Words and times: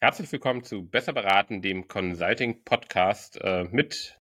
Herzlich 0.00 0.30
willkommen 0.30 0.62
zu 0.62 0.84
Besser 0.84 1.12
beraten, 1.12 1.60
dem 1.60 1.88
Consulting-Podcast 1.88 3.40
äh, 3.42 3.64
mit 3.64 4.20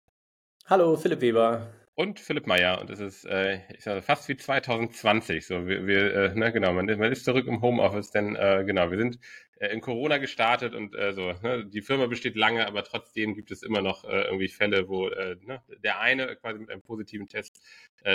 Hallo, 0.65 0.97
Philipp 0.97 1.21
Weber. 1.21 1.71
Und 2.01 2.19
Philipp 2.19 2.47
Meyer. 2.47 2.81
Und 2.81 2.89
es 2.89 2.99
ist 2.99 3.25
äh, 3.25 3.59
ich 3.75 3.83
sage, 3.83 4.01
fast 4.01 4.27
wie 4.27 4.35
2020. 4.35 5.45
So, 5.45 5.67
wir, 5.67 5.85
wir 5.85 6.15
äh, 6.15 6.35
ne, 6.35 6.51
genau, 6.51 6.73
man, 6.73 6.87
man 6.87 7.11
ist 7.11 7.25
zurück 7.25 7.45
im 7.47 7.61
Homeoffice, 7.61 8.09
denn 8.09 8.35
äh, 8.35 8.63
genau, 8.65 8.89
wir 8.89 8.97
sind 8.97 9.19
äh, 9.59 9.67
in 9.67 9.81
Corona 9.81 10.17
gestartet 10.17 10.73
und 10.73 10.95
äh, 10.95 11.13
so. 11.13 11.33
Ne, 11.43 11.63
die 11.67 11.83
Firma 11.83 12.07
besteht 12.07 12.35
lange, 12.35 12.65
aber 12.65 12.83
trotzdem 12.83 13.35
gibt 13.35 13.51
es 13.51 13.61
immer 13.61 13.81
noch 13.81 14.03
äh, 14.03 14.23
irgendwie 14.23 14.47
Fälle, 14.47 14.89
wo 14.89 15.09
ne, 15.09 15.61
der 15.83 15.99
eine 15.99 16.35
quasi 16.37 16.57
mit 16.59 16.71
einem 16.71 16.81
positiven 16.81 17.27
Test 17.27 17.61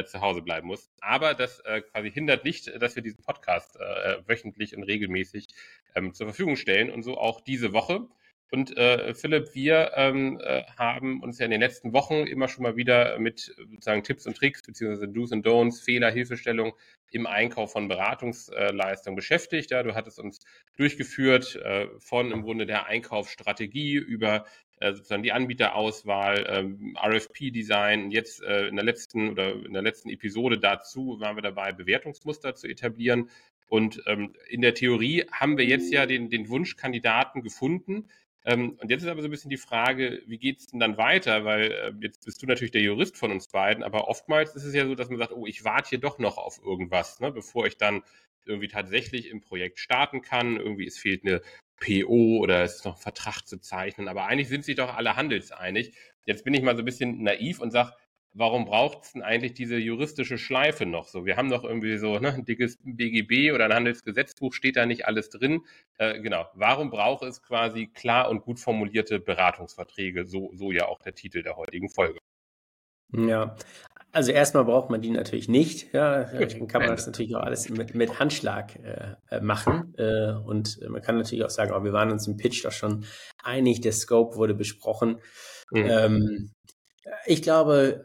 zu 0.07 0.21
Hause 0.21 0.43
bleiben 0.43 0.67
muss. 0.67 0.91
Aber 1.01 1.35
das 1.35 1.63
quasi 1.63 2.11
hindert 2.11 2.45
nicht, 2.45 2.83
dass 2.83 2.97
wir 2.97 3.05
diesen 3.05 3.23
Podcast 3.23 3.79
wöchentlich 4.27 4.77
und 4.77 4.83
regelmäßig 4.83 5.47
ähm, 5.95 6.13
zur 6.13 6.27
Verfügung 6.27 6.57
stellen 6.57 6.91
und 6.91 7.05
so 7.05 7.17
auch 7.17 7.41
diese 7.41 7.73
Woche. 7.73 8.09
Und 8.53 8.77
äh, 8.77 9.13
Philipp, 9.15 9.55
wir 9.55 9.93
ähm, 9.97 10.41
äh, 10.41 10.63
haben 10.77 11.21
uns 11.23 11.39
ja 11.39 11.47
in 11.47 11.51
den 11.51 11.61
letzten 11.61 11.93
Wochen 11.93 12.27
immer 12.27 12.47
schon 12.47 12.63
mal 12.63 12.77
wieder 12.77 13.19
mit 13.19 13.55
sozusagen 13.57 14.05
Tipps 14.05 14.27
und 14.27 14.37
Tricks 14.37 14.63
beziehungsweise 14.63 15.09
Do's 15.09 15.33
und 15.33 15.45
Don'ts, 15.45 15.83
Fehler, 15.83 16.11
Hilfestellung 16.11 16.73
im 17.11 17.27
Einkauf 17.27 17.73
von 17.73 17.89
Beratungsleistungen 17.89 19.17
beschäftigt. 19.17 19.71
Ja, 19.71 19.83
du 19.83 19.95
hattest 19.95 20.21
uns 20.21 20.41
durchgeführt 20.77 21.57
äh, 21.57 21.89
von 21.99 22.31
im 22.31 22.43
Grunde 22.43 22.67
der 22.67 22.87
Einkaufsstrategie 22.87 23.95
über 23.97 24.45
äh, 24.79 24.93
sozusagen 24.93 25.23
die 25.23 25.33
Anbieterauswahl, 25.33 26.47
ähm, 26.49 26.97
RFP-Design. 27.03 28.11
Jetzt 28.11 28.43
äh, 28.43 28.69
in 28.69 28.77
der 28.77 28.85
letzten 28.85 29.31
oder 29.31 29.55
in 29.55 29.73
der 29.73 29.83
letzten 29.83 30.11
Episode 30.11 30.59
dazu 30.59 31.19
waren 31.19 31.37
wir 31.37 31.43
dabei, 31.43 31.73
Bewertungsmuster 31.73 32.55
zu 32.55 32.69
etablieren. 32.69 33.31
Und 33.69 34.03
ähm, 34.07 34.35
in 34.49 34.61
der 34.61 34.75
Theorie 34.75 35.25
haben 35.33 35.57
wir 35.57 35.65
jetzt 35.65 35.93
ja 35.93 36.07
den, 36.07 36.31
den 36.31 36.49
Wunschkandidaten 36.49 37.43
gefunden. 37.43 38.09
Ähm, 38.47 38.79
und 38.81 38.91
jetzt 38.91 39.03
ist 39.03 39.09
aber 39.09 39.23
so 39.23 39.29
ein 39.29 39.33
bisschen 39.33 39.51
die 39.51 39.57
Frage, 39.57 40.23
wie 40.27 40.39
geht 40.39 40.61
es 40.61 40.67
denn 40.69 40.79
dann 40.81 40.97
weiter? 40.97 41.45
Weil 41.45 41.73
äh, 41.73 41.93
jetzt 42.01 42.25
bist 42.25 42.41
du 42.43 42.47
natürlich 42.47 42.71
der 42.71 42.81
Jurist 42.81 43.17
von 43.17 43.33
uns 43.33 43.49
beiden, 43.49 43.83
aber 43.83 44.09
oftmals 44.09 44.55
ist 44.55 44.65
es 44.65 44.75
ja 44.75 44.87
so, 44.87 44.95
dass 44.95 45.11
man 45.11 45.19
sagt, 45.19 45.33
oh, 45.33 45.47
ich 45.47 45.65
warte 45.65 45.91
hier 45.91 45.99
doch 45.99 46.19
noch 46.19 46.39
auf 46.39 46.61
irgendwas, 46.65 47.19
ne, 47.21 47.33
bevor 47.33 47.67
ich 47.67 47.77
dann 47.77 48.03
irgendwie 48.45 48.69
tatsächlich 48.69 49.29
im 49.31 49.41
Projekt 49.41 49.81
starten 49.81 50.23
kann. 50.23 50.57
Irgendwie 50.57 50.87
es 50.87 50.97
fehlt 50.99 51.25
eine 51.27 51.43
PO 51.79 52.39
oder 52.39 52.63
es 52.63 52.77
ist 52.77 52.85
noch 52.85 52.97
ein 52.97 53.03
Vertrag 53.03 53.43
zu 53.43 53.61
zeichnen. 53.61 54.09
Aber 54.09 54.27
eigentlich 54.27 54.49
sind 54.49 54.65
sich 54.65 54.77
doch 54.77 54.95
alle 54.97 55.17
handelseinig. 55.17 55.95
Jetzt 56.25 56.45
bin 56.45 56.55
ich 56.55 56.63
mal 56.63 56.77
so 56.77 56.83
ein 56.83 56.87
bisschen 56.87 57.23
naiv 57.25 57.61
und 57.61 57.73
sage, 57.73 57.93
warum 58.37 58.67
braucht 58.67 59.05
es 59.05 59.13
denn 59.13 59.23
eigentlich 59.23 59.55
diese 59.55 59.77
juristische 59.77 60.39
Schleife 60.39 60.87
noch 60.87 61.09
so? 61.09 61.25
Wir 61.25 61.37
haben 61.37 61.51
doch 61.51 61.65
irgendwie 61.65 61.97
so 61.97 62.19
ne, 62.19 62.35
ein 62.35 62.45
dickes 62.45 62.79
BGB 62.85 63.53
oder 63.53 63.65
ein 63.65 63.73
Handelsgesetzbuch, 63.73 64.53
steht 64.53 64.77
da 64.77 64.87
nicht 64.87 65.07
alles 65.07 65.31
drin. 65.31 65.63
Äh, 65.99 66.21
genau, 66.21 66.47
warum 66.55 66.91
braucht 66.91 67.25
es 67.25 67.43
quasi 67.43 67.87
klar 67.87 68.29
und 68.29 68.43
gut 68.43 68.61
formulierte 68.61 69.19
Beratungsverträge? 69.19 70.27
So, 70.27 70.51
so 70.55 70.71
ja 70.71 70.87
auch 70.87 71.01
der 71.01 71.15
Titel 71.15 71.43
der 71.43 71.57
heutigen 71.57 71.89
Folge. 71.89 72.19
Ja, 73.13 73.57
also 74.13 74.33
erstmal 74.33 74.65
braucht 74.65 74.91
man 74.91 75.01
die 75.01 75.11
natürlich 75.11 75.49
nicht. 75.49 75.93
Ja, 75.95 76.25
dann 76.25 76.69
kann 76.69 76.83
man 76.83 76.91
das 76.91 77.07
natürlich 77.07 77.37
auch 77.37 77.43
alles 77.43 77.69
mit, 77.69 77.95
mit 77.95 78.19
Handschlag 78.19 78.77
äh, 78.77 79.15
äh 79.31 79.41
machen. 79.41 79.95
Äh, 79.97 80.33
und 80.33 80.81
man 80.89 81.03
kann 81.03 81.17
natürlich 81.17 81.45
auch 81.45 81.51
sagen, 81.51 81.73
oh, 81.75 81.85
wir 81.85 81.93
waren 81.93 82.11
uns 82.11 82.27
im 82.27 82.37
Pitch 82.37 82.65
doch 82.65 82.73
schon 82.73 83.05
einig, 83.43 83.81
der 83.81 83.93
Scope 83.93 84.37
wurde 84.37 84.55
besprochen. 84.55 85.21
Mhm. 85.71 85.87
Ähm, 85.87 86.51
ich 87.27 87.43
glaube, 87.43 88.05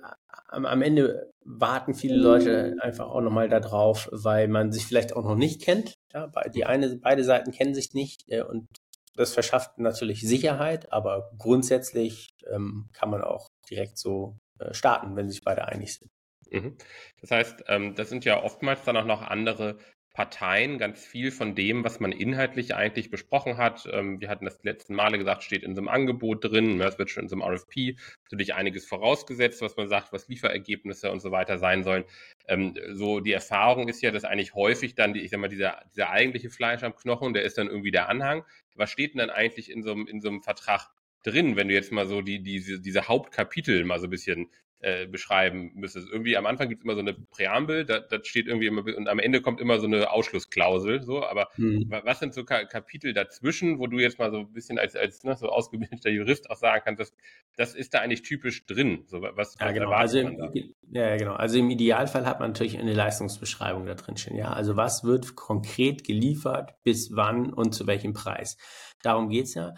am, 0.51 0.65
am 0.65 0.81
Ende 0.81 1.31
warten 1.43 1.95
viele 1.95 2.17
Leute 2.17 2.75
einfach 2.81 3.09
auch 3.09 3.21
nochmal 3.21 3.49
da 3.49 3.59
drauf, 3.59 4.09
weil 4.11 4.47
man 4.47 4.71
sich 4.71 4.85
vielleicht 4.85 5.15
auch 5.15 5.23
noch 5.23 5.35
nicht 5.35 5.61
kennt. 5.61 5.95
Ja, 6.13 6.29
die 6.53 6.65
eine, 6.65 6.97
beide 6.97 7.23
Seiten 7.23 7.51
kennen 7.51 7.73
sich 7.73 7.93
nicht 7.93 8.25
äh, 8.27 8.41
und 8.41 8.67
das 9.15 9.33
verschafft 9.33 9.77
natürlich 9.77 10.21
Sicherheit, 10.21 10.91
aber 10.93 11.31
grundsätzlich 11.37 12.29
ähm, 12.49 12.89
kann 12.93 13.09
man 13.09 13.23
auch 13.23 13.49
direkt 13.69 13.97
so 13.97 14.37
äh, 14.59 14.73
starten, 14.73 15.15
wenn 15.15 15.29
sich 15.29 15.43
beide 15.43 15.67
einig 15.67 15.97
sind. 15.97 16.11
Mhm. 16.51 16.77
Das 17.19 17.31
heißt, 17.31 17.63
ähm, 17.67 17.95
das 17.95 18.09
sind 18.09 18.25
ja 18.25 18.43
oftmals 18.43 18.83
dann 18.83 18.97
auch 18.97 19.05
noch 19.05 19.21
andere 19.21 19.77
Parteien 20.13 20.77
ganz 20.77 21.05
viel 21.05 21.31
von 21.31 21.55
dem, 21.55 21.85
was 21.85 22.01
man 22.01 22.11
inhaltlich 22.11 22.75
eigentlich 22.75 23.09
besprochen 23.09 23.57
hat. 23.57 23.87
Ähm, 23.91 24.19
wir 24.19 24.27
hatten 24.29 24.43
das 24.43 24.59
die 24.59 24.67
letzten 24.67 24.93
Male 24.93 25.17
gesagt, 25.17 25.43
steht 25.43 25.63
in 25.63 25.73
so 25.73 25.79
einem 25.79 25.87
Angebot 25.87 26.43
drin, 26.43 26.81
es 26.81 26.99
wird 26.99 27.09
schon 27.09 27.23
in 27.23 27.29
so 27.29 27.35
einem 27.35 27.43
RFP 27.43 27.95
natürlich 28.23 28.53
einiges 28.53 28.85
vorausgesetzt, 28.85 29.61
was 29.61 29.77
man 29.77 29.87
sagt, 29.87 30.11
was 30.11 30.27
Lieferergebnisse 30.27 31.11
und 31.11 31.21
so 31.21 31.31
weiter 31.31 31.57
sein 31.59 31.83
sollen. 31.83 32.03
Ähm, 32.47 32.75
so 32.91 33.21
die 33.21 33.31
Erfahrung 33.31 33.87
ist 33.87 34.01
ja, 34.01 34.11
dass 34.11 34.25
eigentlich 34.25 34.53
häufig 34.53 34.95
dann, 34.95 35.13
die, 35.13 35.21
ich 35.21 35.31
sag 35.31 35.39
mal, 35.39 35.47
dieser, 35.47 35.81
dieser 35.93 36.09
eigentliche 36.09 36.49
Fleisch 36.49 36.83
am 36.83 36.95
Knochen, 36.95 37.33
der 37.33 37.43
ist 37.43 37.57
dann 37.57 37.67
irgendwie 37.67 37.91
der 37.91 38.09
Anhang. 38.09 38.43
Was 38.75 38.91
steht 38.91 39.13
denn 39.13 39.19
dann 39.19 39.29
eigentlich 39.29 39.71
in 39.71 39.81
so 39.81 39.93
einem, 39.93 40.07
in 40.07 40.19
so 40.19 40.27
einem 40.27 40.41
Vertrag 40.41 40.89
drin, 41.23 41.55
wenn 41.55 41.67
du 41.69 41.73
jetzt 41.73 41.91
mal 41.91 42.05
so 42.05 42.21
die, 42.21 42.41
diese, 42.41 42.81
diese 42.81 43.07
Hauptkapitel 43.07 43.85
mal 43.85 43.99
so 43.99 44.07
ein 44.07 44.09
bisschen 44.09 44.49
äh, 44.81 45.05
beschreiben 45.07 45.71
müsstest. 45.75 46.09
Irgendwie 46.11 46.37
am 46.37 46.45
Anfang 46.45 46.67
gibt 46.67 46.81
es 46.81 46.85
immer 46.85 46.95
so 46.95 47.01
eine 47.01 47.13
Präambel, 47.13 47.85
da, 47.85 47.99
da 47.99 48.23
steht 48.23 48.47
irgendwie 48.47 48.67
immer, 48.67 48.83
und 48.83 49.07
am 49.07 49.19
Ende 49.19 49.41
kommt 49.41 49.61
immer 49.61 49.79
so 49.79 49.85
eine 49.85 50.11
Ausschlussklausel, 50.11 51.03
so, 51.03 51.23
aber 51.23 51.49
hm. 51.55 51.85
was 52.03 52.19
sind 52.19 52.33
so 52.33 52.43
Ka 52.43 52.65
Kapitel 52.65 53.13
dazwischen, 53.13 53.79
wo 53.79 53.87
du 53.87 53.99
jetzt 53.99 54.17
mal 54.17 54.31
so 54.31 54.39
ein 54.39 54.53
bisschen 54.53 54.79
als, 54.79 54.95
als 54.95 55.23
ne, 55.23 55.35
so 55.35 55.49
ausgebildeter 55.49 56.09
Jurist 56.09 56.49
auch 56.49 56.55
sagen 56.55 56.81
kannst, 56.83 56.99
das, 56.99 57.13
das 57.55 57.75
ist 57.75 57.93
da 57.93 57.99
eigentlich 57.99 58.23
typisch 58.23 58.65
drin. 58.65 59.03
So, 59.07 59.21
was, 59.21 59.55
ja, 59.59 59.71
genau. 59.71 59.91
Also 59.91 60.19
im, 60.19 60.73
ja, 60.89 61.15
genau. 61.15 61.33
Also 61.33 61.59
im 61.59 61.69
Idealfall 61.69 62.25
hat 62.25 62.39
man 62.39 62.49
natürlich 62.49 62.79
eine 62.79 62.93
Leistungsbeschreibung 62.93 63.85
da 63.85 63.93
drin 63.93 64.17
stehen. 64.17 64.35
Ja, 64.35 64.53
also 64.53 64.75
was 64.75 65.03
wird 65.03 65.35
konkret 65.35 66.03
geliefert, 66.03 66.73
bis 66.83 67.15
wann 67.15 67.53
und 67.53 67.73
zu 67.73 67.87
welchem 67.87 68.13
Preis. 68.13 68.57
Darum 69.03 69.29
geht's 69.29 69.53
ja. 69.53 69.73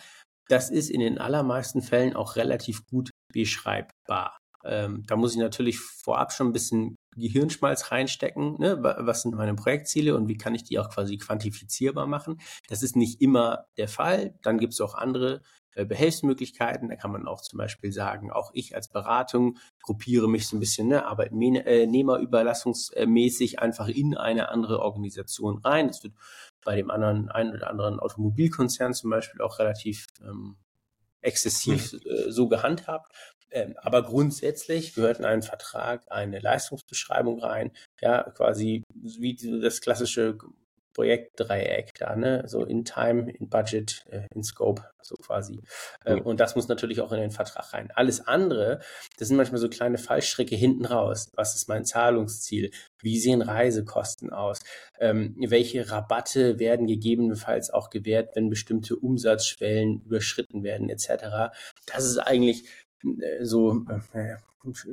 Das 0.47 0.69
ist 0.69 0.89
in 0.89 0.99
den 0.99 1.17
allermeisten 1.17 1.81
Fällen 1.81 2.15
auch 2.15 2.35
relativ 2.35 2.85
gut 2.85 3.09
beschreibbar. 3.33 4.37
Ähm, 4.63 5.03
da 5.07 5.15
muss 5.15 5.33
ich 5.33 5.39
natürlich 5.39 5.79
vorab 5.79 6.31
schon 6.31 6.47
ein 6.47 6.53
bisschen 6.53 6.95
Gehirnschmalz 7.15 7.91
reinstecken. 7.91 8.59
Ne? 8.59 8.77
Was 8.81 9.21
sind 9.21 9.35
meine 9.35 9.55
Projektziele 9.55 10.15
und 10.15 10.27
wie 10.27 10.37
kann 10.37 10.55
ich 10.55 10.63
die 10.63 10.79
auch 10.79 10.89
quasi 10.89 11.17
quantifizierbar 11.17 12.07
machen? 12.07 12.41
Das 12.67 12.81
ist 12.81 12.95
nicht 12.95 13.21
immer 13.21 13.65
der 13.77 13.87
Fall. 13.87 14.33
Dann 14.41 14.57
gibt 14.57 14.73
es 14.73 14.81
auch 14.81 14.95
andere 14.95 15.41
äh, 15.75 15.85
Behelfsmöglichkeiten. 15.85 16.89
Da 16.89 16.95
kann 16.95 17.11
man 17.11 17.27
auch 17.27 17.41
zum 17.41 17.57
Beispiel 17.57 17.91
sagen, 17.91 18.31
auch 18.31 18.51
ich 18.53 18.75
als 18.75 18.87
Beratung 18.87 19.57
gruppiere 19.81 20.29
mich 20.29 20.47
so 20.47 20.55
ein 20.55 20.59
bisschen 20.59 20.87
ne, 20.87 21.05
Arbeitnehmerüberlassungsmäßig 21.05 23.59
einfach 23.59 23.87
in 23.87 24.15
eine 24.15 24.49
andere 24.49 24.79
Organisation 24.79 25.57
rein. 25.59 25.87
Das 25.87 26.03
wird 26.03 26.13
bei 26.63 26.75
dem 26.75 26.91
anderen 26.91 27.29
einen 27.29 27.53
oder 27.53 27.69
anderen 27.69 27.99
Automobilkonzern 27.99 28.93
zum 28.93 29.09
Beispiel 29.09 29.41
auch 29.41 29.59
relativ 29.59 30.07
ähm, 30.21 30.55
exzessiv 31.21 31.93
äh, 31.93 32.31
so 32.31 32.47
gehandhabt. 32.47 33.13
Ähm, 33.53 33.75
aber 33.77 34.03
grundsätzlich 34.03 34.95
gehört 34.95 35.19
in 35.19 35.25
einen 35.25 35.43
Vertrag 35.43 36.03
eine 36.09 36.39
Leistungsbeschreibung 36.39 37.39
rein, 37.39 37.71
ja, 38.01 38.23
quasi 38.31 38.83
wie 38.93 39.35
das 39.61 39.79
klassische 39.79 40.37
Projektdreieck 40.93 41.91
da, 41.97 42.15
ne? 42.15 42.43
So 42.47 42.63
in 42.65 42.85
Time, 42.85 43.31
in 43.31 43.49
Budget, 43.49 44.05
äh, 44.09 44.27
in 44.33 44.43
Scope, 44.43 44.83
so 45.01 45.15
quasi. 45.15 45.61
Ähm, 46.05 46.21
und 46.21 46.39
das 46.39 46.55
muss 46.55 46.67
natürlich 46.67 47.01
auch 47.01 47.11
in 47.11 47.19
den 47.19 47.31
Vertrag 47.31 47.73
rein. 47.73 47.89
Alles 47.95 48.25
andere, 48.25 48.79
das 49.17 49.27
sind 49.27 49.37
manchmal 49.37 49.59
so 49.59 49.69
kleine 49.69 49.97
Fallstricke 49.97 50.55
hinten 50.55 50.85
raus. 50.85 51.31
Was 51.35 51.55
ist 51.55 51.67
mein 51.67 51.85
Zahlungsziel? 51.85 52.71
Wie 53.01 53.19
sehen 53.19 53.41
Reisekosten 53.41 54.31
aus? 54.31 54.59
Ähm, 54.99 55.35
welche 55.39 55.89
Rabatte 55.89 56.59
werden 56.59 56.87
gegebenenfalls 56.87 57.71
auch 57.71 57.89
gewährt, 57.89 58.35
wenn 58.35 58.49
bestimmte 58.49 58.95
Umsatzschwellen 58.95 60.01
überschritten 60.05 60.63
werden, 60.63 60.89
etc. 60.89 61.53
Das 61.87 62.05
ist 62.05 62.19
eigentlich 62.19 62.65
so 63.41 63.85
äh, 64.13 64.35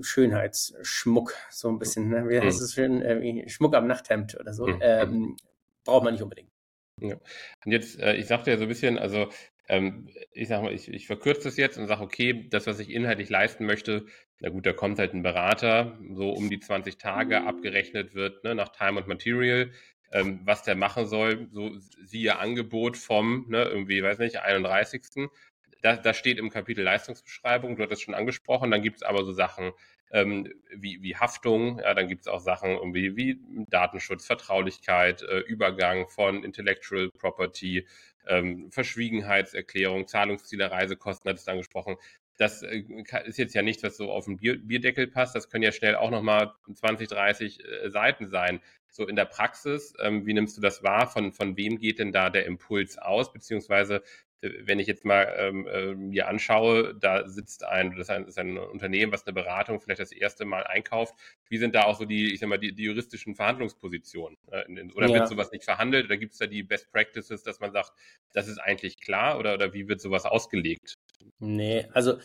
Schönheitsschmuck, 0.02 1.34
so 1.50 1.68
ein 1.68 1.78
bisschen. 1.78 2.08
Ne? 2.08 2.28
Wie 2.28 2.40
heißt 2.40 2.60
es 2.60 2.74
schön? 2.74 3.02
Äh, 3.02 3.48
Schmuck 3.48 3.74
am 3.74 3.86
Nachthemd 3.86 4.38
oder 4.38 4.52
so. 4.52 4.68
Ähm, 4.80 5.36
braucht 5.84 6.04
man 6.04 6.14
nicht 6.14 6.22
unbedingt. 6.22 6.50
Ja. 7.00 7.16
Und 7.64 7.72
jetzt, 7.72 7.98
äh, 8.00 8.14
ich 8.14 8.26
sagte 8.26 8.50
ja 8.50 8.58
so 8.58 8.64
ein 8.64 8.68
bisschen, 8.68 8.98
also 8.98 9.28
ähm, 9.68 10.08
ich 10.32 10.48
sag 10.48 10.62
mal, 10.62 10.74
ich, 10.74 10.88
ich 10.88 11.06
verkürze 11.06 11.44
das 11.44 11.56
jetzt 11.56 11.78
und 11.78 11.86
sage, 11.86 12.02
okay, 12.02 12.48
das, 12.50 12.66
was 12.66 12.80
ich 12.80 12.90
inhaltlich 12.90 13.30
leisten 13.30 13.66
möchte, 13.66 14.06
na 14.40 14.48
gut, 14.48 14.66
da 14.66 14.72
kommt 14.72 14.98
halt 14.98 15.14
ein 15.14 15.22
Berater, 15.22 15.98
so 16.12 16.30
um 16.30 16.50
die 16.50 16.58
20 16.58 16.98
Tage 16.98 17.46
abgerechnet 17.46 18.14
wird, 18.14 18.42
ne, 18.42 18.54
nach 18.54 18.70
Time 18.70 18.98
und 18.98 19.06
Material, 19.06 19.70
ähm, 20.12 20.40
was 20.44 20.64
der 20.64 20.74
machen 20.74 21.06
soll, 21.06 21.48
so 21.52 21.70
siehe 22.04 22.38
Angebot 22.38 22.96
vom, 22.96 23.46
ne, 23.48 23.62
irgendwie, 23.62 24.02
weiß 24.02 24.18
nicht, 24.18 24.40
31. 24.40 25.30
Da, 25.82 25.96
da 25.96 26.14
steht 26.14 26.38
im 26.38 26.50
Kapitel 26.50 26.82
Leistungsbeschreibung, 26.82 27.76
du 27.76 27.82
hattest 27.82 28.02
schon 28.02 28.14
angesprochen, 28.14 28.70
dann 28.70 28.82
gibt 28.82 28.96
es 28.96 29.02
aber 29.02 29.24
so 29.24 29.32
Sachen 29.32 29.72
ähm, 30.12 30.52
wie, 30.74 31.02
wie 31.02 31.16
Haftung, 31.16 31.78
ja, 31.78 31.94
dann 31.94 32.08
gibt 32.08 32.22
es 32.22 32.28
auch 32.28 32.40
Sachen 32.40 32.70
irgendwie 32.70 33.16
wie 33.16 33.40
Datenschutz, 33.68 34.26
Vertraulichkeit, 34.26 35.22
äh, 35.22 35.38
Übergang 35.40 36.08
von 36.08 36.42
Intellectual 36.44 37.10
Property, 37.10 37.86
ähm, 38.26 38.70
Verschwiegenheitserklärung, 38.70 40.06
Zahlungsziele, 40.08 40.70
Reisekosten, 40.70 41.30
hat 41.30 41.38
es 41.38 41.48
angesprochen. 41.48 41.96
Das 42.36 42.62
äh, 42.62 42.82
ist 43.24 43.38
jetzt 43.38 43.54
ja 43.54 43.62
nichts, 43.62 43.82
was 43.82 43.96
so 43.96 44.10
auf 44.10 44.24
den 44.24 44.38
Bier, 44.38 44.58
Bierdeckel 44.58 45.06
passt. 45.06 45.34
Das 45.36 45.48
können 45.48 45.62
ja 45.62 45.72
schnell 45.72 45.94
auch 45.94 46.10
nochmal 46.10 46.54
20, 46.72 47.08
30 47.08 47.64
äh, 47.64 47.90
Seiten 47.90 48.28
sein. 48.28 48.60
So 48.88 49.06
in 49.06 49.14
der 49.14 49.26
Praxis, 49.26 49.94
ähm, 50.00 50.26
wie 50.26 50.34
nimmst 50.34 50.56
du 50.56 50.60
das 50.60 50.82
wahr? 50.82 51.06
Von, 51.06 51.32
von 51.32 51.56
wem 51.56 51.78
geht 51.78 51.98
denn 52.00 52.12
da 52.12 52.30
der 52.30 52.46
Impuls 52.46 52.98
aus? 52.98 53.32
Beziehungsweise 53.32 54.02
wenn 54.42 54.78
ich 54.78 54.86
jetzt 54.86 55.04
mal 55.04 55.32
ähm, 55.36 55.66
äh, 55.66 55.94
mir 55.94 56.28
anschaue, 56.28 56.94
da 56.94 57.28
sitzt 57.28 57.64
ein, 57.64 57.90
das 57.90 58.08
ist 58.08 58.10
ein, 58.10 58.22
das 58.22 58.30
ist 58.30 58.38
ein 58.38 58.58
Unternehmen, 58.58 59.12
was 59.12 59.26
eine 59.26 59.34
Beratung 59.34 59.80
vielleicht 59.80 60.00
das 60.00 60.12
erste 60.12 60.44
Mal 60.44 60.64
einkauft. 60.64 61.14
Wie 61.48 61.58
sind 61.58 61.74
da 61.74 61.84
auch 61.84 61.98
so 61.98 62.04
die, 62.04 62.32
ich 62.32 62.40
sag 62.40 62.48
mal, 62.48 62.58
die, 62.58 62.74
die 62.74 62.84
juristischen 62.84 63.34
Verhandlungspositionen? 63.34 64.38
Äh, 64.50 64.64
oder 64.94 65.08
ja. 65.08 65.14
wird 65.14 65.28
sowas 65.28 65.52
nicht 65.52 65.64
verhandelt? 65.64 66.06
Oder 66.06 66.16
gibt 66.16 66.32
es 66.32 66.38
da 66.38 66.46
die 66.46 66.62
Best 66.62 66.90
Practices, 66.90 67.42
dass 67.42 67.60
man 67.60 67.72
sagt, 67.72 67.92
das 68.32 68.48
ist 68.48 68.58
eigentlich 68.58 69.00
klar? 69.00 69.38
Oder, 69.38 69.54
oder 69.54 69.74
wie 69.74 69.88
wird 69.88 70.00
sowas 70.00 70.24
ausgelegt? 70.24 70.94
Nee, 71.38 71.86
also 71.92 72.18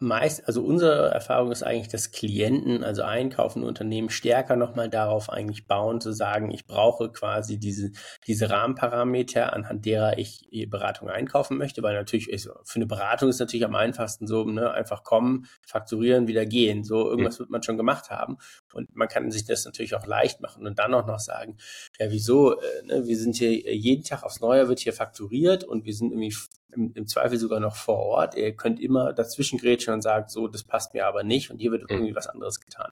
meist, 0.00 0.46
also 0.46 0.64
unsere 0.64 1.10
Erfahrung 1.10 1.50
ist 1.52 1.62
eigentlich, 1.62 1.88
dass 1.88 2.10
Klienten, 2.10 2.84
also 2.84 3.02
einkaufende 3.02 3.66
Unternehmen, 3.66 4.10
stärker 4.10 4.56
nochmal 4.56 4.88
darauf 4.88 5.30
eigentlich 5.30 5.66
bauen, 5.66 6.00
zu 6.00 6.12
sagen, 6.12 6.50
ich 6.50 6.66
brauche 6.66 7.10
quasi 7.10 7.58
diese, 7.58 7.90
diese 8.26 8.50
Rahmenparameter, 8.50 9.52
anhand 9.52 9.84
derer 9.84 10.18
ich 10.18 10.48
Beratung 10.68 11.08
einkaufen 11.08 11.58
möchte, 11.58 11.82
weil 11.82 11.94
natürlich 11.94 12.28
ist, 12.28 12.48
für 12.64 12.76
eine 12.76 12.86
Beratung 12.86 13.28
ist 13.28 13.40
natürlich 13.40 13.64
am 13.64 13.74
einfachsten 13.74 14.26
so, 14.26 14.44
ne, 14.44 14.70
einfach 14.70 15.02
kommen, 15.02 15.46
fakturieren, 15.66 16.28
wieder 16.28 16.46
gehen. 16.46 16.84
So, 16.84 17.08
irgendwas 17.08 17.36
mhm. 17.36 17.40
wird 17.40 17.50
man 17.50 17.62
schon 17.62 17.76
gemacht 17.76 18.10
haben. 18.10 18.38
Und 18.72 18.94
man 18.94 19.08
kann 19.08 19.30
sich 19.30 19.44
das 19.44 19.64
natürlich 19.64 19.94
auch 19.94 20.06
leicht 20.06 20.40
machen 20.40 20.66
und 20.66 20.78
dann 20.78 20.94
auch 20.94 21.06
noch 21.06 21.18
sagen, 21.18 21.56
ja, 21.98 22.10
wieso, 22.10 22.58
äh, 22.60 22.82
ne, 22.84 23.06
wir 23.06 23.16
sind 23.16 23.36
hier 23.36 23.52
jeden 23.52 24.04
Tag 24.04 24.22
aufs 24.22 24.40
Neue 24.40 24.68
wird 24.68 24.80
hier 24.80 24.92
fakturiert 24.92 25.64
und 25.64 25.84
wir 25.84 25.94
sind 25.94 26.12
irgendwie 26.12 26.34
im, 26.72 26.92
im 26.94 27.06
Zweifel 27.06 27.38
sogar 27.38 27.60
noch 27.60 27.76
vor 27.76 27.98
Ort. 27.98 28.34
Ihr 28.36 28.54
könnt 28.54 28.80
immer 28.80 29.12
dazwischen 29.12 29.58
grätschen 29.58 29.94
und 29.94 30.02
sagen, 30.02 30.28
so, 30.28 30.48
das 30.48 30.64
passt 30.64 30.94
mir 30.94 31.06
aber 31.06 31.22
nicht 31.22 31.50
und 31.50 31.58
hier 31.58 31.70
wird 31.70 31.82
mhm. 31.82 31.88
irgendwie 31.90 32.14
was 32.14 32.28
anderes 32.28 32.60
getan. 32.60 32.90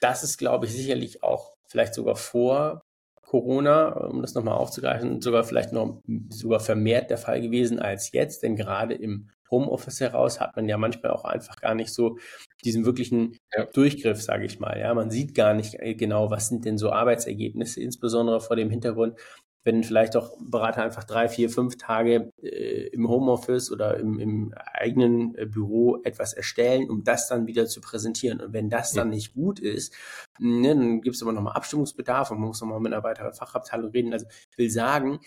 Das 0.00 0.22
ist, 0.22 0.38
glaube 0.38 0.66
ich, 0.66 0.72
sicherlich 0.72 1.22
auch 1.22 1.54
vielleicht 1.66 1.94
sogar 1.94 2.16
vor 2.16 2.82
Corona, 3.22 3.90
um 3.90 4.22
das 4.22 4.34
nochmal 4.34 4.56
aufzugreifen, 4.56 5.20
sogar 5.20 5.44
vielleicht 5.44 5.72
noch 5.72 6.02
sogar 6.30 6.58
vermehrt 6.58 7.10
der 7.10 7.18
Fall 7.18 7.40
gewesen 7.40 7.78
als 7.78 8.10
jetzt, 8.10 8.42
denn 8.42 8.56
gerade 8.56 8.94
im 8.94 9.30
Homeoffice 9.50 10.00
heraus 10.00 10.40
hat 10.40 10.56
man 10.56 10.68
ja 10.68 10.78
manchmal 10.78 11.12
auch 11.12 11.24
einfach 11.24 11.60
gar 11.60 11.74
nicht 11.74 11.92
so 11.92 12.18
diesen 12.64 12.84
wirklichen 12.84 13.38
ja. 13.56 13.64
Durchgriff, 13.66 14.22
sage 14.22 14.44
ich 14.44 14.60
mal. 14.60 14.78
Ja, 14.78 14.94
man 14.94 15.10
sieht 15.10 15.34
gar 15.34 15.54
nicht 15.54 15.74
äh, 15.74 15.94
genau, 15.94 16.30
was 16.30 16.48
sind 16.48 16.64
denn 16.64 16.78
so 16.78 16.90
Arbeitsergebnisse, 16.90 17.80
insbesondere 17.80 18.40
vor 18.40 18.56
dem 18.56 18.70
Hintergrund, 18.70 19.18
wenn 19.62 19.84
vielleicht 19.84 20.16
auch 20.16 20.36
Berater 20.40 20.82
einfach 20.82 21.04
drei, 21.04 21.28
vier, 21.28 21.50
fünf 21.50 21.76
Tage 21.76 22.32
äh, 22.42 22.88
im 22.88 23.08
Homeoffice 23.08 23.70
oder 23.70 23.98
im, 23.98 24.18
im 24.18 24.54
eigenen 24.72 25.34
äh, 25.36 25.46
Büro 25.46 25.98
etwas 26.02 26.32
erstellen, 26.32 26.88
um 26.88 27.04
das 27.04 27.28
dann 27.28 27.46
wieder 27.46 27.66
zu 27.66 27.80
präsentieren. 27.80 28.40
Und 28.40 28.52
wenn 28.54 28.70
das 28.70 28.92
dann 28.92 29.10
nicht 29.10 29.34
gut 29.34 29.60
ist, 29.60 29.94
ne, 30.38 30.74
dann 30.74 31.00
gibt 31.02 31.16
es 31.16 31.22
aber 31.22 31.32
nochmal 31.32 31.54
Abstimmungsbedarf 31.54 32.30
und 32.30 32.38
man 32.38 32.48
muss 32.48 32.60
nochmal 32.60 32.80
mit 32.80 32.92
einer 32.92 33.04
weiteren 33.04 33.34
Fachabteilung 33.34 33.90
reden. 33.90 34.12
Also 34.14 34.26
ich 34.50 34.58
will 34.58 34.70
sagen, 34.70 35.20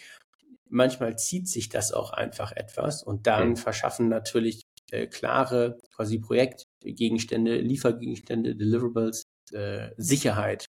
manchmal 0.74 1.18
zieht 1.18 1.48
sich 1.48 1.70
das 1.70 1.94
auch 1.94 2.12
einfach 2.12 2.52
etwas 2.52 3.04
und 3.04 3.28
dann 3.28 3.50
mhm. 3.50 3.56
verschaffen 3.56 4.10
natürlich 4.10 4.64
äh, 4.92 5.08
klare 5.08 5.78
quasi 5.96 6.20
Projektgegenstände, 6.20 7.58
Liefergegenstände, 7.58 8.56
Deliverables, 8.56 9.24
äh, 9.52 9.90
Sicherheit 9.98 10.66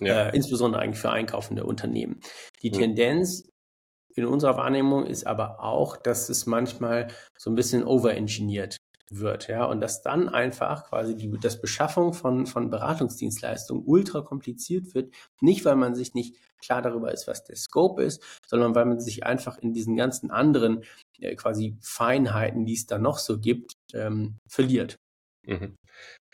ja. 0.00 0.28
äh, 0.28 0.36
insbesondere 0.36 0.82
eigentlich 0.82 1.00
für 1.00 1.10
einkaufende 1.10 1.64
Unternehmen. 1.64 2.20
Die 2.62 2.68
ja. 2.68 2.78
Tendenz 2.78 3.48
in 4.14 4.26
unserer 4.26 4.56
Wahrnehmung 4.56 5.06
ist 5.06 5.26
aber 5.26 5.60
auch, 5.60 5.96
dass 5.96 6.28
es 6.28 6.46
manchmal 6.46 7.08
so 7.36 7.50
ein 7.50 7.56
bisschen 7.56 7.84
overengineert 7.84 8.76
wird, 9.10 9.48
ja, 9.48 9.64
und 9.64 9.80
dass 9.80 10.02
dann 10.02 10.28
einfach 10.28 10.88
quasi 10.88 11.16
die 11.16 11.30
das 11.38 11.60
Beschaffung 11.60 12.14
von, 12.14 12.46
von 12.46 12.70
Beratungsdienstleistungen 12.70 13.84
ultra 13.86 14.22
kompliziert 14.22 14.94
wird, 14.94 15.14
nicht 15.40 15.64
weil 15.64 15.76
man 15.76 15.94
sich 15.94 16.14
nicht 16.14 16.36
klar 16.58 16.82
darüber 16.82 17.12
ist, 17.12 17.26
was 17.26 17.44
der 17.44 17.56
Scope 17.56 18.02
ist, 18.02 18.22
sondern 18.46 18.74
weil 18.74 18.86
man 18.86 19.00
sich 19.00 19.24
einfach 19.24 19.58
in 19.58 19.72
diesen 19.72 19.96
ganzen 19.96 20.30
anderen 20.30 20.84
äh, 21.20 21.36
quasi 21.36 21.76
Feinheiten, 21.80 22.64
die 22.64 22.74
es 22.74 22.86
da 22.86 22.98
noch 22.98 23.18
so 23.18 23.38
gibt, 23.38 23.74
ähm, 23.92 24.38
verliert. 24.48 24.96
Mhm. 25.46 25.76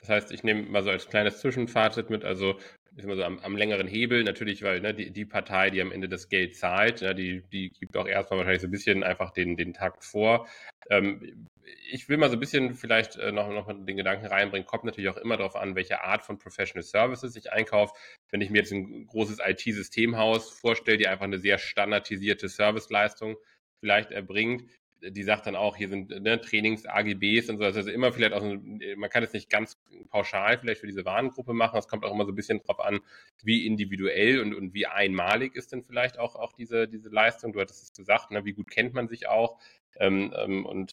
Das 0.01 0.09
heißt, 0.09 0.33
ich 0.33 0.45
nehme 0.45 0.63
mal 0.63 0.83
so 0.83 0.91
als 0.91 1.09
kleines 1.09 1.41
Zwischenfazit 1.41 2.09
mit, 2.09 2.25
also 2.25 2.55
ist 2.97 3.05
immer 3.05 3.17
so 3.17 3.25
am, 3.25 3.39
am 3.41 3.57
längeren 3.57 3.87
Hebel, 3.87 4.25
natürlich, 4.25 4.63
weil 4.63 4.81
ne, 4.81 4.95
die, 4.95 5.11
die 5.11 5.25
Partei, 5.25 5.71
die 5.71 5.81
am 5.81 5.93
Ende 5.93 6.09
das 6.09 6.29
Geld 6.29 6.57
zahlt, 6.57 7.03
ne, 7.03 7.15
die, 7.15 7.43
die 7.53 7.71
gibt 7.71 7.97
auch 7.97 8.07
erstmal 8.07 8.39
wahrscheinlich 8.39 8.63
so 8.63 8.69
ein 8.69 8.73
bisschen 8.73 9.03
einfach 9.05 9.31
den, 9.31 9.57
den 9.57 9.73
Takt 9.73 10.05
vor. 10.05 10.49
Ähm, 10.91 11.49
ich 11.91 12.09
will 12.09 12.17
mal 12.17 12.29
so 12.31 12.37
ein 12.37 12.41
bisschen 12.41 12.75
vielleicht 12.75 13.17
äh, 13.17 13.33
noch, 13.33 13.49
noch 13.49 13.69
den 13.69 13.97
Gedanken 13.97 14.27
reinbringen, 14.27 14.67
kommt 14.67 14.85
natürlich 14.85 15.11
auch 15.11 15.17
immer 15.17 15.37
darauf 15.37 15.57
an, 15.57 15.77
welche 15.77 16.03
Art 16.03 16.23
von 16.23 16.39
Professional 16.39 16.83
Services 16.83 17.37
ich 17.37 17.53
einkaufe. 17.53 17.95
Wenn 18.31 18.41
ich 18.41 18.51
mir 18.51 18.59
jetzt 18.59 18.73
ein 18.73 19.07
großes 19.07 19.39
IT-Systemhaus 19.45 20.51
vorstelle, 20.51 20.99
die 20.99 21.09
einfach 21.09 21.25
eine 21.27 21.39
sehr 21.39 21.59
standardisierte 21.59 22.49
Serviceleistung 22.49 23.37
vielleicht 23.81 24.11
erbringt, 24.11 24.65
die 25.03 25.23
sagt 25.23 25.47
dann 25.47 25.57
auch, 25.57 25.77
hier 25.77 25.89
sind 25.89 26.11
ne, 26.11 26.41
Trainings-AGBs 26.41 27.49
und 27.49 27.59
so, 27.59 27.65
also 27.65 27.89
immer 27.91 28.13
vielleicht 28.13 28.33
auch, 28.33 28.43
man 28.43 29.11
kann 29.11 29.23
es 29.23 29.33
nicht 29.33 29.49
ganz 29.49 29.79
pauschal 30.11 30.59
vielleicht 30.59 30.81
für 30.81 30.87
diese 30.87 31.05
Warengruppe 31.05 31.55
machen, 31.55 31.79
es 31.79 31.89
kommt 31.89 32.05
auch 32.05 32.13
immer 32.13 32.27
so 32.27 32.33
ein 32.33 32.37
bisschen 32.37 32.61
drauf 32.61 32.81
an, 32.81 33.01
wie 33.43 33.67
individuell 33.67 34.41
und, 34.41 34.55
und 34.55 34.75
wie 34.75 34.87
einmalig 34.87 35.57
ist 35.57 35.73
denn 35.73 35.83
vielleicht 35.83 36.19
auch, 36.19 36.37
auch 36.37 36.53
diese, 36.53 36.87
diese 36.89 37.09
Leistung, 37.09 37.53
du 37.53 37.61
hattest 37.61 37.85
es 37.85 37.93
gesagt, 37.93 38.31
ne, 38.31 38.45
wie 38.45 38.53
gut 38.53 38.71
kennt 38.71 38.95
man 38.95 39.09
sich 39.09 39.29
auch. 39.29 39.59
Ähm, 39.99 40.33
ähm, 40.37 40.67
und 40.67 40.93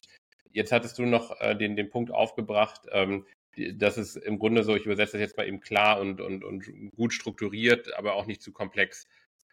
jetzt 0.52 0.72
hattest 0.72 0.98
du 0.98 1.06
noch 1.06 1.40
äh, 1.40 1.54
den, 1.54 1.76
den 1.76 1.90
Punkt 1.90 2.10
aufgebracht, 2.10 2.82
ähm, 2.92 3.26
dass 3.74 3.96
es 3.96 4.16
im 4.16 4.38
Grunde 4.38 4.62
so, 4.62 4.76
ich 4.76 4.86
übersetze 4.86 5.12
das 5.12 5.20
jetzt 5.20 5.36
mal 5.36 5.46
eben 5.46 5.60
klar 5.60 6.00
und, 6.00 6.20
und, 6.20 6.44
und 6.44 6.64
gut 6.96 7.12
strukturiert, 7.12 7.96
aber 7.98 8.14
auch 8.14 8.26
nicht 8.26 8.42
zu 8.42 8.52
komplex 8.52 9.06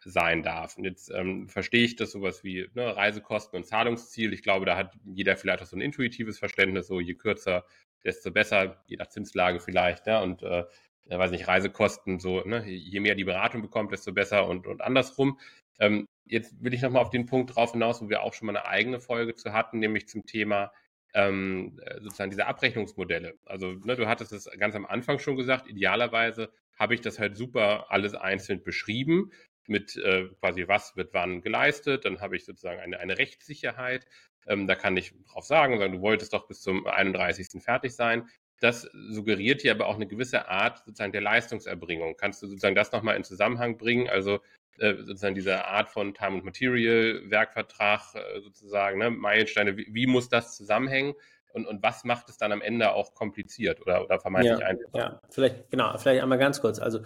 sein 0.04 0.42
darf. 0.42 0.76
Und 0.76 0.84
jetzt 0.84 1.10
ähm, 1.10 1.48
verstehe 1.48 1.84
ich 1.84 1.96
das 1.96 2.12
sowas 2.12 2.44
wie 2.44 2.68
ne, 2.74 2.96
Reisekosten 2.96 3.56
und 3.56 3.64
Zahlungsziel. 3.64 4.32
Ich 4.32 4.42
glaube, 4.42 4.66
da 4.66 4.76
hat 4.76 4.94
jeder 5.04 5.36
vielleicht 5.36 5.62
auch 5.62 5.66
so 5.66 5.76
ein 5.76 5.80
intuitives 5.80 6.38
Verständnis, 6.38 6.86
so 6.86 7.00
je 7.00 7.14
kürzer, 7.14 7.64
desto 8.04 8.30
besser, 8.30 8.82
je 8.86 8.96
nach 8.96 9.08
Zinslage 9.08 9.60
vielleicht. 9.60 10.06
Ja, 10.06 10.22
und 10.22 10.42
äh, 10.42 10.64
ja, 11.06 11.18
weiß 11.18 11.30
nicht, 11.30 11.48
Reisekosten, 11.48 12.18
so, 12.18 12.42
ne, 12.42 12.64
je 12.68 13.00
mehr 13.00 13.14
die 13.14 13.24
Beratung 13.24 13.62
bekommt, 13.62 13.92
desto 13.92 14.12
besser 14.12 14.48
und, 14.48 14.66
und 14.66 14.82
andersrum. 14.82 15.38
Ähm, 15.78 16.06
jetzt 16.24 16.62
will 16.62 16.74
ich 16.74 16.82
nochmal 16.82 17.02
auf 17.02 17.10
den 17.10 17.26
Punkt 17.26 17.54
drauf 17.54 17.72
hinaus, 17.72 18.02
wo 18.02 18.08
wir 18.08 18.22
auch 18.22 18.34
schon 18.34 18.46
mal 18.46 18.56
eine 18.56 18.66
eigene 18.66 19.00
Folge 19.00 19.34
zu 19.34 19.52
hatten, 19.52 19.78
nämlich 19.78 20.08
zum 20.08 20.26
Thema 20.26 20.72
ähm, 21.14 21.80
sozusagen 22.00 22.30
diese 22.30 22.46
Abrechnungsmodelle. 22.46 23.38
Also 23.44 23.72
ne, 23.72 23.96
du 23.96 24.06
hattest 24.06 24.32
es 24.32 24.50
ganz 24.58 24.74
am 24.74 24.86
Anfang 24.86 25.18
schon 25.18 25.36
gesagt, 25.36 25.68
idealerweise 25.68 26.50
habe 26.78 26.94
ich 26.94 27.00
das 27.00 27.18
halt 27.18 27.36
super 27.36 27.90
alles 27.90 28.14
einzeln 28.14 28.62
beschrieben 28.62 29.32
mit 29.68 29.96
äh, 29.96 30.28
quasi, 30.40 30.68
was 30.68 30.96
wird 30.96 31.14
wann 31.14 31.42
geleistet. 31.42 32.04
Dann 32.04 32.20
habe 32.20 32.36
ich 32.36 32.44
sozusagen 32.44 32.80
eine, 32.80 32.98
eine 32.98 33.18
Rechtssicherheit. 33.18 34.06
Ähm, 34.46 34.66
da 34.66 34.74
kann 34.74 34.96
ich 34.96 35.12
drauf 35.30 35.44
sagen, 35.44 35.78
sagen, 35.78 35.92
du 35.92 36.00
wolltest 36.00 36.32
doch 36.32 36.46
bis 36.46 36.60
zum 36.60 36.86
31. 36.86 37.62
fertig 37.62 37.94
sein. 37.94 38.28
Das 38.60 38.88
suggeriert 39.10 39.60
hier 39.60 39.72
aber 39.72 39.86
auch 39.86 39.96
eine 39.96 40.06
gewisse 40.06 40.48
Art 40.48 40.78
sozusagen 40.78 41.12
der 41.12 41.20
Leistungserbringung. 41.20 42.16
Kannst 42.16 42.42
du 42.42 42.46
sozusagen 42.46 42.74
das 42.74 42.92
nochmal 42.92 43.16
in 43.16 43.24
Zusammenhang 43.24 43.76
bringen? 43.76 44.08
Also 44.08 44.40
äh, 44.78 44.94
sozusagen 44.96 45.34
diese 45.34 45.64
Art 45.64 45.88
von 45.88 46.14
Time 46.14 46.36
and 46.36 46.44
Material, 46.44 47.22
Werkvertrag 47.30 48.14
äh, 48.14 48.40
sozusagen, 48.40 48.98
ne, 48.98 49.10
Meilensteine, 49.10 49.76
wie, 49.76 49.88
wie, 49.90 50.06
muss 50.06 50.28
das 50.28 50.56
zusammenhängen? 50.56 51.14
Und, 51.52 51.66
und 51.66 51.82
was 51.82 52.04
macht 52.04 52.28
es 52.28 52.36
dann 52.36 52.52
am 52.52 52.60
Ende 52.60 52.92
auch 52.92 53.14
kompliziert 53.14 53.80
oder, 53.80 54.04
oder 54.04 54.20
vermeintlich 54.20 54.58
ja, 54.58 54.66
einfach? 54.66 54.94
Ja, 54.94 55.20
vielleicht, 55.30 55.70
genau, 55.70 55.96
vielleicht 55.96 56.22
einmal 56.22 56.38
ganz 56.38 56.60
kurz. 56.60 56.78
Also 56.78 57.00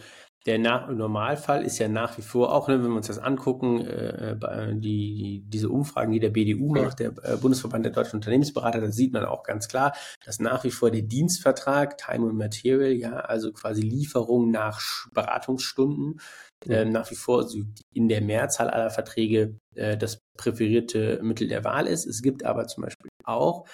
der 0.47 0.59
nach, 0.59 0.89
Normalfall 0.89 1.65
ist 1.65 1.79
ja 1.79 1.89
nach 1.89 2.17
wie 2.17 2.23
vor, 2.23 2.55
auch 2.55 2.69
ne, 2.69 2.83
wenn 2.83 2.91
wir 2.91 2.97
uns 2.97 3.09
das 3.09 3.19
angucken, 3.19 3.83
äh, 3.83 4.37
die, 4.75 5.45
diese 5.47 5.69
Umfragen, 5.69 6.13
die 6.13 6.21
der 6.21 6.31
BDU 6.31 6.73
macht, 6.75 7.01
der 7.01 7.13
äh, 7.23 7.37
Bundesverband 7.37 7.85
der 7.85 7.93
deutschen 7.93 8.17
Unternehmensberater, 8.17 8.81
da 8.81 8.91
sieht 8.91 9.13
man 9.13 9.27
auch 9.27 9.43
ganz 9.43 9.69
klar, 9.69 9.93
dass 10.25 10.41
nach 10.41 10.65
wie 10.65 10.71
vor 10.71 10.91
der 10.91 11.03
Dienstvertrag, 11.03 11.99
Time 11.99 12.29
and 12.29 12.39
Material, 12.39 12.93
ja, 12.93 13.17
also 13.17 13.53
quasi 13.53 13.83
Lieferung 13.83 14.51
nach 14.51 14.81
Beratungsstunden, 15.13 16.21
äh, 16.67 16.87
nach 16.87 17.11
wie 17.11 17.17
vor 17.17 17.47
in 17.93 18.09
der 18.09 18.23
Mehrzahl 18.23 18.71
aller 18.71 18.91
Verträge 18.91 19.59
äh, 19.75 19.99
das 19.99 20.23
präferierte 20.37 21.21
Mittel 21.23 21.49
der 21.49 21.65
Wahl 21.65 21.87
ist. 21.87 22.07
Es 22.07 22.23
gibt 22.23 22.45
aber 22.45 22.67
zum 22.67 22.85
Beispiel 22.85 23.11
auch 23.25 23.67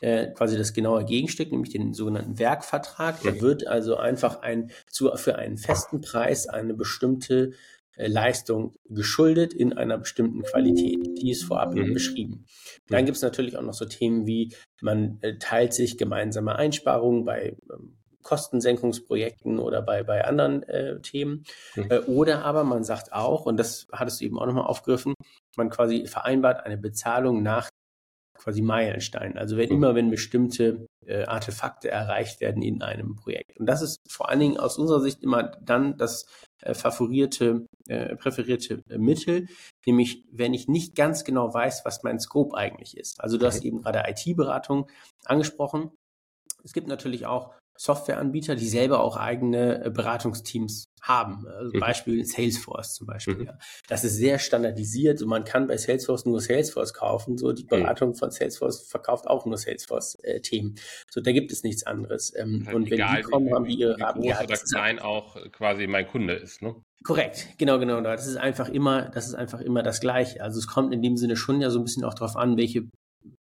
äh, 0.00 0.28
quasi 0.28 0.56
das 0.56 0.72
genaue 0.72 1.04
Gegenstück, 1.04 1.50
nämlich 1.50 1.72
den 1.72 1.94
sogenannten 1.94 2.38
Werkvertrag. 2.38 3.20
Der 3.22 3.40
wird 3.40 3.66
also 3.66 3.96
einfach 3.96 4.42
ein, 4.42 4.70
zu, 4.88 5.10
für 5.16 5.36
einen 5.36 5.58
festen 5.58 6.00
Preis 6.00 6.48
eine 6.48 6.74
bestimmte 6.74 7.52
äh, 7.96 8.06
Leistung 8.06 8.74
geschuldet 8.88 9.52
in 9.52 9.72
einer 9.72 9.98
bestimmten 9.98 10.42
Qualität. 10.42 11.20
Die 11.20 11.30
ist 11.30 11.44
vorab 11.44 11.74
mhm. 11.74 11.92
beschrieben. 11.92 12.46
Dann 12.88 13.04
gibt 13.04 13.16
es 13.16 13.22
natürlich 13.22 13.56
auch 13.56 13.62
noch 13.62 13.74
so 13.74 13.84
Themen 13.84 14.26
wie, 14.26 14.54
man 14.80 15.18
äh, 15.20 15.38
teilt 15.38 15.74
sich 15.74 15.98
gemeinsame 15.98 16.56
Einsparungen 16.56 17.24
bei 17.24 17.56
ähm, 17.72 17.96
Kostensenkungsprojekten 18.22 19.58
oder 19.58 19.82
bei, 19.82 20.02
bei 20.02 20.24
anderen 20.24 20.62
äh, 20.64 21.00
Themen. 21.00 21.44
Mhm. 21.74 21.90
Äh, 21.90 21.98
oder 22.00 22.44
aber 22.44 22.64
man 22.64 22.84
sagt 22.84 23.12
auch, 23.12 23.46
und 23.46 23.56
das 23.56 23.86
hattest 23.92 24.20
du 24.20 24.24
eben 24.24 24.38
auch 24.38 24.46
nochmal 24.46 24.66
aufgegriffen, 24.66 25.14
man 25.56 25.70
quasi 25.70 26.06
vereinbart 26.06 26.64
eine 26.64 26.76
Bezahlung 26.76 27.42
nach 27.42 27.69
quasi 28.40 28.62
Meilenstein. 28.62 29.36
Also 29.36 29.56
wenn 29.56 29.68
mhm. 29.68 29.76
immer, 29.76 29.94
wenn 29.94 30.10
bestimmte 30.10 30.86
äh, 31.06 31.24
Artefakte 31.24 31.90
erreicht 31.90 32.40
werden 32.40 32.62
in 32.62 32.82
einem 32.82 33.16
Projekt. 33.16 33.58
Und 33.58 33.66
das 33.66 33.82
ist 33.82 34.00
vor 34.08 34.30
allen 34.30 34.40
Dingen 34.40 34.56
aus 34.56 34.78
unserer 34.78 35.00
Sicht 35.00 35.22
immer 35.22 35.42
dann 35.62 35.96
das 35.98 36.26
äh, 36.62 36.74
favorierte, 36.74 37.66
äh, 37.88 38.16
präferierte 38.16 38.82
äh, 38.88 38.98
Mittel, 38.98 39.46
nämlich 39.86 40.24
wenn 40.32 40.54
ich 40.54 40.68
nicht 40.68 40.94
ganz 40.94 41.24
genau 41.24 41.52
weiß, 41.52 41.84
was 41.84 42.02
mein 42.02 42.18
Scope 42.18 42.56
eigentlich 42.56 42.96
ist. 42.96 43.20
Also 43.20 43.38
du 43.38 43.46
hast 43.46 43.64
eben 43.64 43.82
gerade 43.82 44.04
IT-Beratung 44.08 44.88
angesprochen. 45.24 45.90
Es 46.64 46.72
gibt 46.72 46.88
natürlich 46.88 47.26
auch 47.26 47.54
Softwareanbieter, 47.80 48.56
die 48.56 48.68
selber 48.68 49.00
auch 49.00 49.16
eigene 49.16 49.86
äh, 49.86 49.90
Beratungsteams 49.90 50.90
haben. 51.00 51.46
Also 51.48 51.74
mhm. 51.74 51.80
Beispiel 51.80 52.26
Salesforce 52.26 52.94
zum 52.94 53.06
Beispiel. 53.06 53.36
Mhm. 53.36 53.46
Ja. 53.46 53.58
Das 53.88 54.04
ist 54.04 54.16
sehr 54.16 54.38
standardisiert 54.38 55.22
und 55.22 55.28
man 55.28 55.44
kann 55.44 55.66
bei 55.66 55.78
Salesforce 55.78 56.26
nur 56.26 56.42
Salesforce 56.42 56.92
kaufen. 56.92 57.38
So 57.38 57.52
die 57.52 57.64
mhm. 57.64 57.68
Beratung 57.68 58.10
mhm. 58.10 58.14
von 58.16 58.30
Salesforce 58.32 58.86
verkauft 58.86 59.26
auch 59.26 59.46
nur 59.46 59.56
Salesforce-Themen. 59.56 60.74
Äh, 60.76 60.80
so 61.08 61.22
da 61.22 61.32
gibt 61.32 61.52
es 61.52 61.62
nichts 61.62 61.86
anderes. 61.86 62.34
Ähm, 62.36 62.64
halt 62.66 62.76
und 62.76 62.90
wenn 62.90 62.92
egal, 62.92 63.16
die 63.16 63.22
kommen, 63.22 63.54
haben 63.54 63.64
die 63.64 63.78
ihre 63.78 63.94
oder 63.94 64.56
klein 64.58 64.98
auch 64.98 65.38
quasi 65.50 65.86
mein 65.86 66.06
Kunde 66.06 66.34
ist, 66.34 66.60
ne? 66.60 66.74
Korrekt, 67.02 67.48
genau, 67.56 67.78
genau. 67.78 68.02
Das 68.02 68.26
ist 68.26 68.36
einfach 68.36 68.68
immer, 68.68 69.08
das 69.08 69.26
ist 69.26 69.34
einfach 69.34 69.62
immer 69.62 69.82
das 69.82 70.00
Gleiche. 70.00 70.42
Also 70.42 70.58
es 70.58 70.66
kommt 70.66 70.92
in 70.92 71.00
dem 71.00 71.16
Sinne 71.16 71.36
schon 71.36 71.62
ja 71.62 71.70
so 71.70 71.78
ein 71.78 71.84
bisschen 71.84 72.04
auch 72.04 72.12
darauf 72.12 72.36
an, 72.36 72.58
welche 72.58 72.90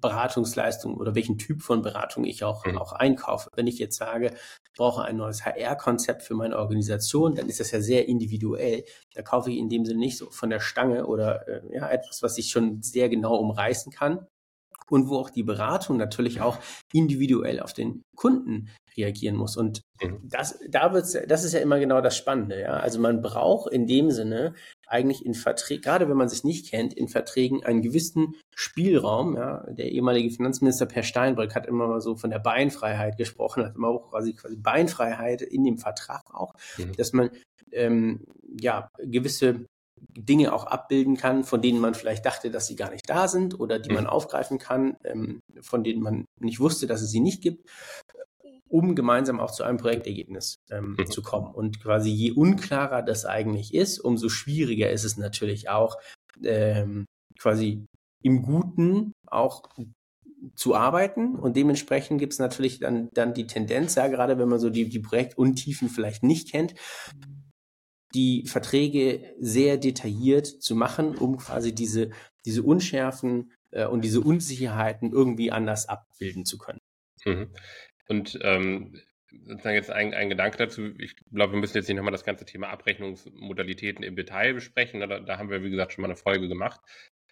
Beratungsleistung 0.01 0.96
oder 0.96 1.15
welchen 1.15 1.38
Typ 1.38 1.62
von 1.62 1.82
Beratung 1.82 2.24
ich 2.25 2.44
auch, 2.44 2.65
mhm. 2.65 2.77
auch 2.77 2.94
einkaufe. 2.94 3.50
Wenn 3.55 3.67
ich 3.67 3.79
jetzt 3.79 3.98
sage, 3.98 4.34
ich 4.63 4.74
brauche 4.77 5.03
ein 5.03 5.17
neues 5.17 5.46
HR-Konzept 5.46 6.24
für 6.24 6.36
meine 6.36 6.58
Organisation, 6.58 7.36
dann 7.36 7.50
ist 7.50 7.60
das 7.60 7.72
ja 7.72 7.82
sehr 7.82 8.08
individuell. 8.08 8.86
Da 9.13 9.22
kaufe 9.22 9.51
ich 9.51 9.58
in 9.58 9.70
dem 9.70 9.86
Sinne 9.86 10.00
nicht 10.00 10.17
so 10.17 10.29
von 10.29 10.50
der 10.50 10.60
Stange 10.60 11.08
oder 11.08 11.48
äh, 11.48 11.62
ja, 11.74 11.89
etwas, 11.89 12.24
was 12.24 12.38
ich 12.38 12.50
schon 12.50 12.82
sehr 12.82 13.10
genau 13.10 13.36
umreißen 13.36 13.91
kann. 13.91 14.27
Und 14.89 15.10
wo 15.10 15.18
auch 15.18 15.30
die 15.30 15.44
Beratung 15.44 15.98
natürlich 15.98 16.42
auch 16.42 16.60
individuell 16.94 17.60
auf 17.60 17.74
den 17.74 18.04
Kunden 18.15 18.70
reagieren 18.98 19.36
muss. 19.36 19.58
Und 19.58 19.82
mhm. 20.01 20.20
das, 20.24 20.60
da 20.70 20.94
wird's, 20.94 21.18
das 21.27 21.44
ist 21.44 21.54
ja 21.54 21.60
immer 21.60 21.80
genau 21.80 22.01
das 22.01 22.15
Spannende, 22.15 22.62
ja. 22.62 22.77
Also 22.77 23.00
man 23.00 23.22
braucht 23.22 23.72
in 23.72 23.88
dem 23.88 24.12
Sinne 24.12 24.54
eigentlich 24.88 25.25
in 25.25 25.34
Verträgen, 25.34 25.82
gerade 25.82 26.10
wenn 26.10 26.18
man 26.18 26.30
sich 26.30 26.44
nicht 26.44 26.70
kennt, 26.70 26.94
in 26.94 27.08
Verträgen 27.08 27.63
einen 27.63 27.82
gewissen 27.82 28.36
Spielraum. 28.54 29.36
Ja. 29.36 29.65
Der 29.72 29.92
ehemalige 29.92 30.30
Finanzminister 30.30 30.86
Per 30.86 31.04
Steinbrück 31.04 31.56
hat 31.56 31.65
immer 31.65 31.88
mal 31.88 32.01
so 32.01 32.15
von 32.15 32.30
der 32.30 32.39
Beinfreiheit 32.39 33.18
gesprochen, 33.18 33.65
hat 33.65 33.75
immer 33.75 33.89
auch 33.89 34.10
quasi, 34.10 34.34
quasi 34.34 34.56
Beinfreiheit 34.56 35.42
in 35.42 35.63
dem 35.63 35.77
Vertrag 35.77 36.24
auch, 36.34 36.54
mhm. 36.77 36.94
dass 36.96 37.13
man 37.13 37.30
ähm, 37.72 38.25
ja 38.60 38.89
gewisse 39.00 39.65
Dinge 39.98 40.54
auch 40.54 40.66
abbilden 40.66 41.18
kann, 41.18 41.44
von 41.44 41.62
denen 41.62 41.80
man 41.80 41.94
vielleicht 41.94 42.25
dachte, 42.25 42.52
dass 42.52 42.68
sie 42.68 42.75
gar 42.75 42.92
nicht 42.92 43.10
da 43.10 43.28
sind 43.28 43.60
oder 43.60 43.80
die 43.80 43.90
mhm. 43.90 43.96
man 43.96 44.08
aufgreifen 44.08 44.58
kann, 44.58 44.98
ähm, 45.04 45.42
von 45.62 45.84
denen 45.84 46.02
man 46.02 46.25
nicht 46.40 46.60
wusste, 46.60 46.88
dass 46.88 47.02
es 47.02 47.12
sie 47.12 47.20
nicht 47.20 47.42
gibt 47.42 47.70
um 48.68 48.96
gemeinsam 48.96 49.40
auch 49.40 49.52
zu 49.52 49.64
einem 49.64 49.78
Projektergebnis 49.78 50.58
ähm, 50.70 50.96
mhm. 50.98 51.08
zu 51.08 51.22
kommen. 51.22 51.54
Und 51.54 51.82
quasi 51.82 52.10
je 52.10 52.32
unklarer 52.32 53.04
das 53.04 53.25
eigentlich 53.25 53.74
ist, 53.74 54.00
umso 54.00 54.28
schwieriger 54.28 54.90
ist 54.90 55.04
es 55.04 55.18
natürlich 55.18 55.70
auch, 55.70 55.98
ähm, 56.44 57.06
quasi 57.40 57.86
im 58.22 58.42
Guten 58.42 59.14
auch 59.28 59.64
zu 60.56 60.75
arbeiten. 60.75 61.36
Und 61.36 61.56
dementsprechend 61.56 62.20
gibt 62.20 62.34
es 62.34 62.40
natürlich 62.40 62.80
dann, 62.80 63.10
dann 63.14 63.34
die 63.34 63.48
Tendenz, 63.48 63.96
ja, 63.96 64.08
gerade 64.08 64.38
wenn 64.38 64.50
man 64.50 64.60
so 64.60 64.70
die, 64.70 64.90
die 64.90 65.00
Projektuntiefen 65.00 65.90
vielleicht 65.90 66.24
nicht 66.24 66.52
kennt, 66.52 66.74
die 68.16 68.48
Verträge 68.48 69.36
sehr 69.40 69.78
detailliert 69.78 70.48
zu 70.48 70.76
machen, 70.76 71.16
um 71.16 71.38
quasi 71.38 71.76
diese, 71.76 72.12
diese 72.46 72.64
Unschärfen 72.64 73.52
äh, 73.72 73.86
und 73.86 74.04
diese 74.04 74.22
Unsicherheiten 74.22 75.12
irgendwie 75.12 75.52
anders 75.52 75.90
abbilden 75.90 76.46
zu 76.46 76.58
können. 76.58 76.80
Mhm. 77.26 77.50
Und 78.08 78.40
ähm, 78.42 79.00
sozusagen 79.46 79.76
jetzt 79.76 79.92
ein, 79.92 80.14
ein 80.14 80.30
Gedanke 80.30 80.58
dazu, 80.58 80.94
ich 80.98 81.16
glaube, 81.32 81.54
wir 81.54 81.60
müssen 81.60 81.78
jetzt 81.78 81.88
nicht 81.88 81.98
nochmal 81.98 82.12
das 82.12 82.24
ganze 82.24 82.46
Thema 82.46 82.70
Abrechnungsmodalitäten 82.70 84.04
im 84.04 84.16
Detail 84.16 84.54
besprechen. 84.54 85.02
Da, 85.02 85.20
da 85.20 85.38
haben 85.38 85.50
wir, 85.50 85.64
wie 85.64 85.70
gesagt, 85.70 85.94
schon 85.94 86.02
mal 86.04 86.08
eine 86.08 86.16
Folge 86.16 86.48
gemacht. 86.48 86.80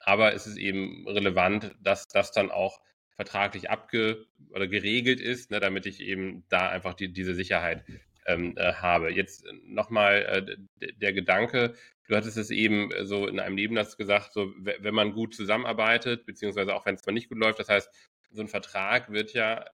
Aber 0.01 0.33
es 0.33 0.47
ist 0.47 0.57
eben 0.57 1.07
relevant, 1.07 1.75
dass 1.81 2.07
das 2.07 2.31
dann 2.31 2.51
auch 2.51 2.81
vertraglich 3.15 3.69
abge 3.69 4.25
oder 4.49 4.67
geregelt 4.67 5.21
ist, 5.21 5.51
ne, 5.51 5.59
damit 5.59 5.85
ich 5.85 6.01
eben 6.01 6.43
da 6.49 6.69
einfach 6.69 6.93
die, 6.93 7.13
diese 7.13 7.35
Sicherheit 7.35 7.85
ähm, 8.25 8.55
äh, 8.57 8.73
habe. 8.73 9.11
Jetzt 9.11 9.45
nochmal 9.63 10.57
äh, 10.81 10.91
der 10.95 11.13
Gedanke, 11.13 11.73
du 12.07 12.15
hattest 12.15 12.37
es 12.37 12.49
eben 12.49 12.91
so 13.03 13.27
in 13.27 13.39
einem 13.39 13.55
Nebensatz 13.55 13.97
gesagt, 13.97 14.33
so 14.33 14.53
wenn 14.57 14.93
man 14.93 15.13
gut 15.13 15.33
zusammenarbeitet, 15.33 16.25
beziehungsweise 16.25 16.75
auch 16.75 16.85
wenn 16.85 16.95
es 16.95 17.05
mal 17.05 17.13
nicht 17.13 17.29
gut 17.29 17.37
läuft, 17.37 17.59
das 17.59 17.69
heißt, 17.69 17.89
so 18.31 18.41
ein 18.41 18.47
Vertrag 18.47 19.11
wird 19.11 19.33
ja 19.33 19.65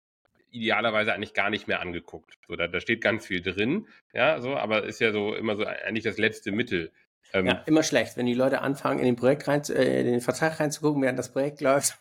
idealerweise 0.50 1.12
eigentlich 1.12 1.34
gar 1.34 1.50
nicht 1.50 1.68
mehr 1.68 1.80
angeguckt. 1.80 2.38
So, 2.46 2.56
da, 2.56 2.68
da 2.68 2.80
steht 2.80 3.02
ganz 3.02 3.26
viel 3.26 3.42
drin, 3.42 3.86
ja, 4.12 4.40
so, 4.40 4.56
aber 4.56 4.84
ist 4.84 5.00
ja 5.00 5.12
so 5.12 5.34
immer 5.34 5.56
so 5.56 5.64
eigentlich 5.64 6.04
das 6.04 6.18
letzte 6.18 6.52
Mittel. 6.52 6.90
Ähm, 7.32 7.46
ja, 7.46 7.62
immer 7.66 7.82
schlecht, 7.82 8.16
wenn 8.16 8.26
die 8.26 8.34
Leute 8.34 8.62
anfangen, 8.62 9.00
in 9.00 9.04
den 9.04 9.16
Projekt 9.16 9.46
rein, 9.48 9.62
äh, 9.68 10.00
in 10.00 10.06
den 10.06 10.20
Vertrag 10.20 10.58
reinzugucken, 10.60 11.02
während 11.02 11.18
das 11.18 11.32
Projekt 11.32 11.60
läuft, 11.62 11.98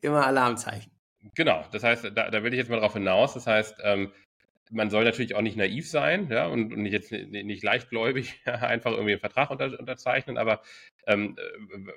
immer 0.00 0.26
Alarmzeichen. 0.26 0.92
Genau, 1.34 1.64
das 1.72 1.82
heißt, 1.82 2.04
da, 2.14 2.30
da 2.30 2.42
will 2.42 2.52
ich 2.52 2.58
jetzt 2.58 2.70
mal 2.70 2.78
drauf 2.78 2.92
hinaus. 2.92 3.34
Das 3.34 3.46
heißt, 3.46 3.80
ähm, 3.82 4.12
man 4.70 4.90
soll 4.90 5.04
natürlich 5.04 5.34
auch 5.34 5.42
nicht 5.42 5.56
naiv 5.56 5.88
sein, 5.88 6.28
ja, 6.30 6.46
und, 6.46 6.72
und 6.72 6.82
nicht 6.82 6.92
jetzt 6.92 7.12
nicht 7.12 7.62
leichtgläubig 7.62 8.40
ja, 8.46 8.54
einfach 8.60 8.92
irgendwie 8.92 9.12
einen 9.12 9.20
Vertrag 9.20 9.50
unter, 9.50 9.78
unterzeichnen, 9.78 10.38
aber 10.38 10.62
ähm, 11.06 11.36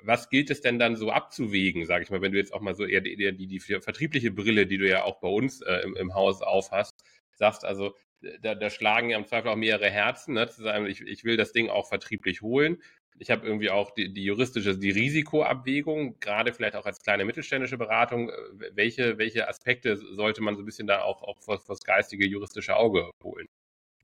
was 0.02 0.28
gilt 0.28 0.50
es 0.50 0.60
denn 0.60 0.78
dann 0.78 0.96
so 0.96 1.10
abzuwägen, 1.10 1.86
sage 1.86 2.04
ich 2.04 2.10
mal, 2.10 2.20
wenn 2.20 2.32
du 2.32 2.38
jetzt 2.38 2.52
auch 2.52 2.60
mal 2.60 2.74
so 2.74 2.84
eher 2.84 3.00
die, 3.00 3.16
die, 3.16 3.46
die 3.46 3.60
vertriebliche 3.60 4.30
Brille, 4.30 4.66
die 4.66 4.78
du 4.78 4.88
ja 4.88 5.04
auch 5.04 5.20
bei 5.20 5.28
uns 5.28 5.62
äh, 5.62 5.80
im, 5.84 5.96
im 5.96 6.14
Haus 6.14 6.42
aufhast, 6.42 6.94
sagst, 7.32 7.64
also 7.64 7.94
da, 8.42 8.54
da 8.54 8.70
schlagen 8.70 9.10
ja 9.10 9.18
im 9.18 9.26
Zweifel 9.26 9.48
auch 9.48 9.56
mehrere 9.56 9.90
Herzen, 9.90 10.34
ne, 10.34 10.48
zu 10.48 10.62
sagen, 10.62 10.86
ich, 10.86 11.00
ich 11.02 11.24
will 11.24 11.36
das 11.36 11.52
Ding 11.52 11.68
auch 11.68 11.88
vertrieblich 11.88 12.42
holen. 12.42 12.82
Ich 13.18 13.30
habe 13.30 13.46
irgendwie 13.46 13.70
auch 13.70 13.90
die, 13.90 14.12
die 14.12 14.24
juristische, 14.24 14.78
die 14.78 14.90
Risikoabwägung, 14.90 16.18
gerade 16.20 16.52
vielleicht 16.52 16.76
auch 16.76 16.86
als 16.86 17.02
kleine 17.02 17.24
mittelständische 17.24 17.78
Beratung. 17.78 18.30
Äh, 18.30 18.34
welche, 18.72 19.18
welche 19.18 19.48
Aspekte 19.48 19.96
sollte 19.96 20.42
man 20.42 20.56
so 20.56 20.62
ein 20.62 20.66
bisschen 20.66 20.86
da 20.86 21.02
auch, 21.02 21.22
auch 21.22 21.38
das 21.46 21.80
geistige 21.80 22.26
juristische 22.26 22.76
Auge 22.76 23.10
holen? 23.22 23.46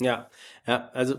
Ja, 0.00 0.28
ja, 0.66 0.90
also 0.92 1.18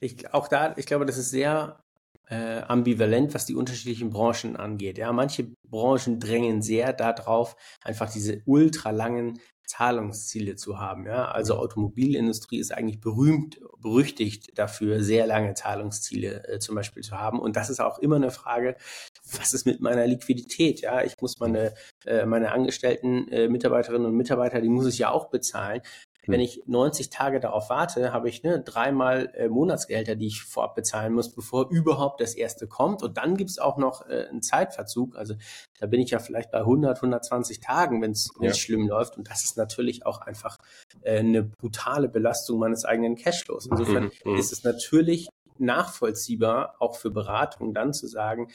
ich, 0.00 0.32
auch 0.32 0.48
da, 0.48 0.74
ich 0.76 0.86
glaube, 0.86 1.04
das 1.04 1.18
ist 1.18 1.30
sehr 1.30 1.84
äh, 2.28 2.60
ambivalent, 2.62 3.34
was 3.34 3.46
die 3.46 3.54
unterschiedlichen 3.54 4.10
Branchen 4.10 4.56
angeht. 4.56 4.98
Ja, 4.98 5.12
manche 5.12 5.52
Branchen 5.68 6.20
drängen 6.20 6.62
sehr 6.62 6.92
darauf, 6.92 7.56
einfach 7.82 8.10
diese 8.10 8.42
ultralangen 8.46 9.40
Zahlungsziele 9.66 10.56
zu 10.56 10.78
haben. 10.78 11.06
Ja? 11.06 11.26
Also 11.26 11.56
Automobilindustrie 11.56 12.58
ist 12.58 12.72
eigentlich 12.72 13.00
berühmt, 13.00 13.60
berüchtigt 13.80 14.58
dafür, 14.58 15.02
sehr 15.02 15.26
lange 15.26 15.54
Zahlungsziele 15.54 16.46
äh, 16.48 16.58
zum 16.58 16.74
Beispiel 16.74 17.02
zu 17.02 17.18
haben. 17.18 17.40
Und 17.40 17.56
das 17.56 17.70
ist 17.70 17.80
auch 17.80 17.98
immer 17.98 18.16
eine 18.16 18.30
Frage, 18.30 18.76
was 19.32 19.54
ist 19.54 19.66
mit 19.66 19.80
meiner 19.80 20.06
Liquidität? 20.06 20.80
Ja, 20.80 21.02
ich 21.02 21.20
muss 21.20 21.38
meine, 21.40 21.74
äh, 22.06 22.26
meine 22.26 22.52
Angestellten, 22.52 23.28
äh, 23.28 23.48
Mitarbeiterinnen 23.48 24.06
und 24.06 24.16
Mitarbeiter, 24.16 24.60
die 24.60 24.68
muss 24.68 24.86
ich 24.86 24.98
ja 24.98 25.10
auch 25.10 25.30
bezahlen. 25.30 25.80
Wenn 26.26 26.40
hm. 26.40 26.44
ich 26.44 26.62
90 26.66 27.10
Tage 27.10 27.40
darauf 27.40 27.70
warte, 27.70 28.12
habe 28.12 28.28
ich 28.28 28.42
ne, 28.42 28.60
dreimal 28.60 29.30
äh, 29.34 29.48
Monatsgehälter, 29.48 30.16
die 30.16 30.26
ich 30.28 30.42
vorab 30.42 30.74
bezahlen 30.74 31.12
muss, 31.12 31.34
bevor 31.34 31.70
überhaupt 31.70 32.20
das 32.20 32.34
erste 32.34 32.66
kommt. 32.66 33.02
Und 33.02 33.16
dann 33.16 33.36
gibt 33.36 33.50
es 33.50 33.58
auch 33.58 33.76
noch 33.76 34.08
äh, 34.08 34.26
einen 34.28 34.42
Zeitverzug. 34.42 35.16
Also 35.16 35.34
da 35.78 35.86
bin 35.86 36.00
ich 36.00 36.10
ja 36.10 36.18
vielleicht 36.18 36.50
bei 36.50 36.58
100, 36.58 36.96
120 36.96 37.60
Tagen, 37.60 38.02
wenn 38.02 38.12
es 38.12 38.30
ja. 38.40 38.52
schlimm 38.54 38.88
läuft. 38.88 39.16
Und 39.16 39.30
das 39.30 39.44
ist 39.44 39.56
natürlich 39.56 40.06
auch 40.06 40.20
einfach 40.20 40.58
äh, 41.02 41.18
eine 41.18 41.42
brutale 41.42 42.08
Belastung 42.08 42.58
meines 42.58 42.84
eigenen 42.84 43.16
Cashflows. 43.16 43.66
Insofern 43.66 44.10
mhm. 44.24 44.32
mhm. 44.32 44.38
ist 44.38 44.52
es 44.52 44.64
natürlich 44.64 45.28
nachvollziehbar, 45.58 46.76
auch 46.80 46.96
für 46.96 47.10
Beratung 47.10 47.74
dann 47.74 47.92
zu 47.92 48.06
sagen, 48.06 48.48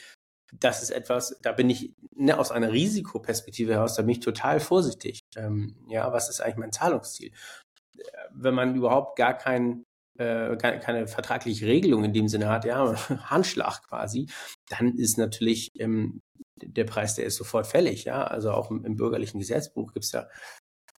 das 0.54 0.82
ist 0.82 0.92
etwas, 0.92 1.38
da 1.42 1.52
bin 1.52 1.70
ich 1.70 1.94
ne, 2.16 2.38
aus 2.38 2.52
einer 2.52 2.72
Risikoperspektive 2.72 3.74
heraus, 3.74 3.96
da 3.96 4.02
bin 4.02 4.12
ich 4.12 4.20
total 4.20 4.60
vorsichtig. 4.60 5.22
Ähm, 5.36 5.76
ja, 5.88 6.12
was 6.12 6.30
ist 6.30 6.42
eigentlich 6.42 6.58
mein 6.58 6.72
Zahlungsziel? 6.72 7.32
Wenn 8.32 8.54
man 8.54 8.76
überhaupt 8.76 9.18
gar 9.18 9.38
kein, 9.38 9.86
äh, 10.18 10.56
keine, 10.58 10.80
keine 10.80 11.08
vertragliche 11.08 11.68
Regelung 11.68 12.04
in 12.04 12.14
dem 12.14 12.28
Sinne 12.28 12.50
hat, 12.50 12.66
ja, 12.66 12.96
Handschlag 13.30 13.84
quasi, 13.88 14.28
dann 14.70 14.96
ist 14.96 15.18
natürlich 15.18 15.72
ähm, 15.80 16.22
der 16.62 16.84
Preis, 16.84 17.16
der 17.16 17.26
ist 17.26 17.38
sofort 17.38 17.68
fällig, 17.68 18.06
ja. 18.06 18.24
Also 18.24 18.52
auch 18.52 18.70
im, 18.72 18.86
im 18.86 18.96
bürgerlichen 18.96 19.40
Gesetzbuch 19.40 19.94
gibt 19.94 20.06
es 20.06 20.12
ja 20.12 20.28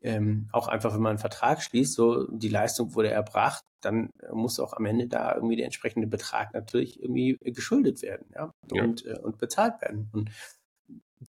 ähm, 0.02 0.48
auch 0.52 0.68
einfach, 0.68 0.94
wenn 0.94 1.02
man 1.02 1.10
einen 1.10 1.18
Vertrag 1.18 1.62
schließt, 1.62 1.94
so 1.94 2.26
die 2.30 2.48
Leistung 2.48 2.94
wurde 2.94 3.10
erbracht, 3.10 3.64
dann 3.80 4.10
muss 4.32 4.60
auch 4.60 4.72
am 4.74 4.86
Ende 4.86 5.08
da 5.08 5.34
irgendwie 5.34 5.56
der 5.56 5.66
entsprechende 5.66 6.06
Betrag 6.06 6.54
natürlich 6.54 7.02
irgendwie 7.02 7.36
geschuldet 7.40 8.02
werden, 8.02 8.26
ja, 8.34 8.52
und, 8.70 9.02
ja. 9.02 9.14
Äh, 9.14 9.18
und 9.20 9.38
bezahlt 9.38 9.80
werden. 9.80 10.10
Und 10.12 10.30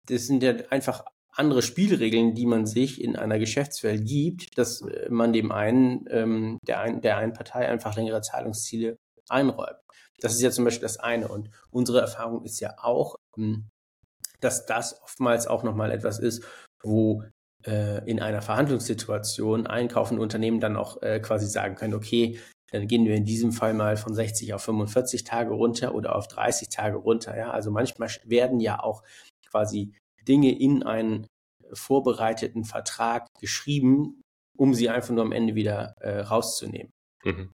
das 0.06 0.28
sind 0.28 0.44
ja 0.44 0.54
einfach 0.70 1.04
andere 1.32 1.62
Spielregeln, 1.62 2.36
die 2.36 2.46
man 2.46 2.66
sich 2.66 3.02
in 3.02 3.16
einer 3.16 3.40
Geschäftswelt 3.40 4.06
gibt, 4.06 4.58
dass 4.58 4.82
äh, 4.82 5.08
man 5.10 5.34
dem 5.34 5.52
einen, 5.52 6.06
ähm, 6.10 6.58
der, 6.68 6.82
ein, 6.82 7.02
der 7.02 7.18
einen 7.18 7.34
Partei 7.34 7.68
einfach 7.68 7.96
längere 7.96 8.22
Zahlungsziele 8.22 8.98
einräumt. 9.30 9.78
Das 10.22 10.34
ist 10.34 10.42
ja 10.42 10.52
zum 10.52 10.66
Beispiel 10.66 10.82
das 10.82 10.98
eine. 10.98 11.28
Und 11.30 11.50
unsere 11.72 12.02
Erfahrung 12.02 12.44
ist 12.44 12.60
ja 12.60 12.76
auch, 12.78 13.16
ähm, 13.38 13.70
dass 14.42 14.66
das 14.66 15.02
oftmals 15.02 15.48
auch 15.48 15.64
nochmal 15.64 15.92
etwas 15.92 16.20
ist, 16.20 16.44
wo 16.82 17.22
äh, 17.22 17.30
in 17.68 18.20
einer 18.22 18.42
Verhandlungssituation 18.42 19.68
einkaufende 19.68 20.22
Unternehmen 20.22 20.60
dann 20.60 20.78
auch 20.78 21.02
äh, 21.02 21.20
quasi 21.20 21.48
sagen 21.48 21.76
können, 21.76 21.94
okay, 21.94 22.40
dann 22.72 22.88
gehen 22.88 23.06
wir 23.06 23.16
in 23.16 23.26
diesem 23.26 23.52
Fall 23.52 23.74
mal 23.74 23.98
von 23.98 24.14
60 24.14 24.54
auf 24.54 24.64
45 24.64 25.24
Tage 25.24 25.52
runter 25.54 25.94
oder 25.96 26.16
auf 26.16 26.28
30 26.28 26.70
Tage 26.70 26.98
runter. 26.98 27.38
Ja, 27.38 27.52
also 27.52 27.72
manchmal 27.72 28.10
werden 28.24 28.60
ja 28.60 28.82
auch 28.82 29.04
quasi 29.50 29.92
Dinge 30.28 30.58
in 30.58 30.84
einen 30.84 31.28
vorbereiteten 31.74 32.64
Vertrag 32.64 33.28
geschrieben, 33.40 34.22
um 34.58 34.74
sie 34.74 34.90
einfach 34.90 35.14
nur 35.14 35.24
am 35.24 35.32
Ende 35.32 35.56
wieder 35.56 35.96
äh, 36.00 36.20
rauszunehmen. 36.20 36.92
Mhm. 37.24 37.52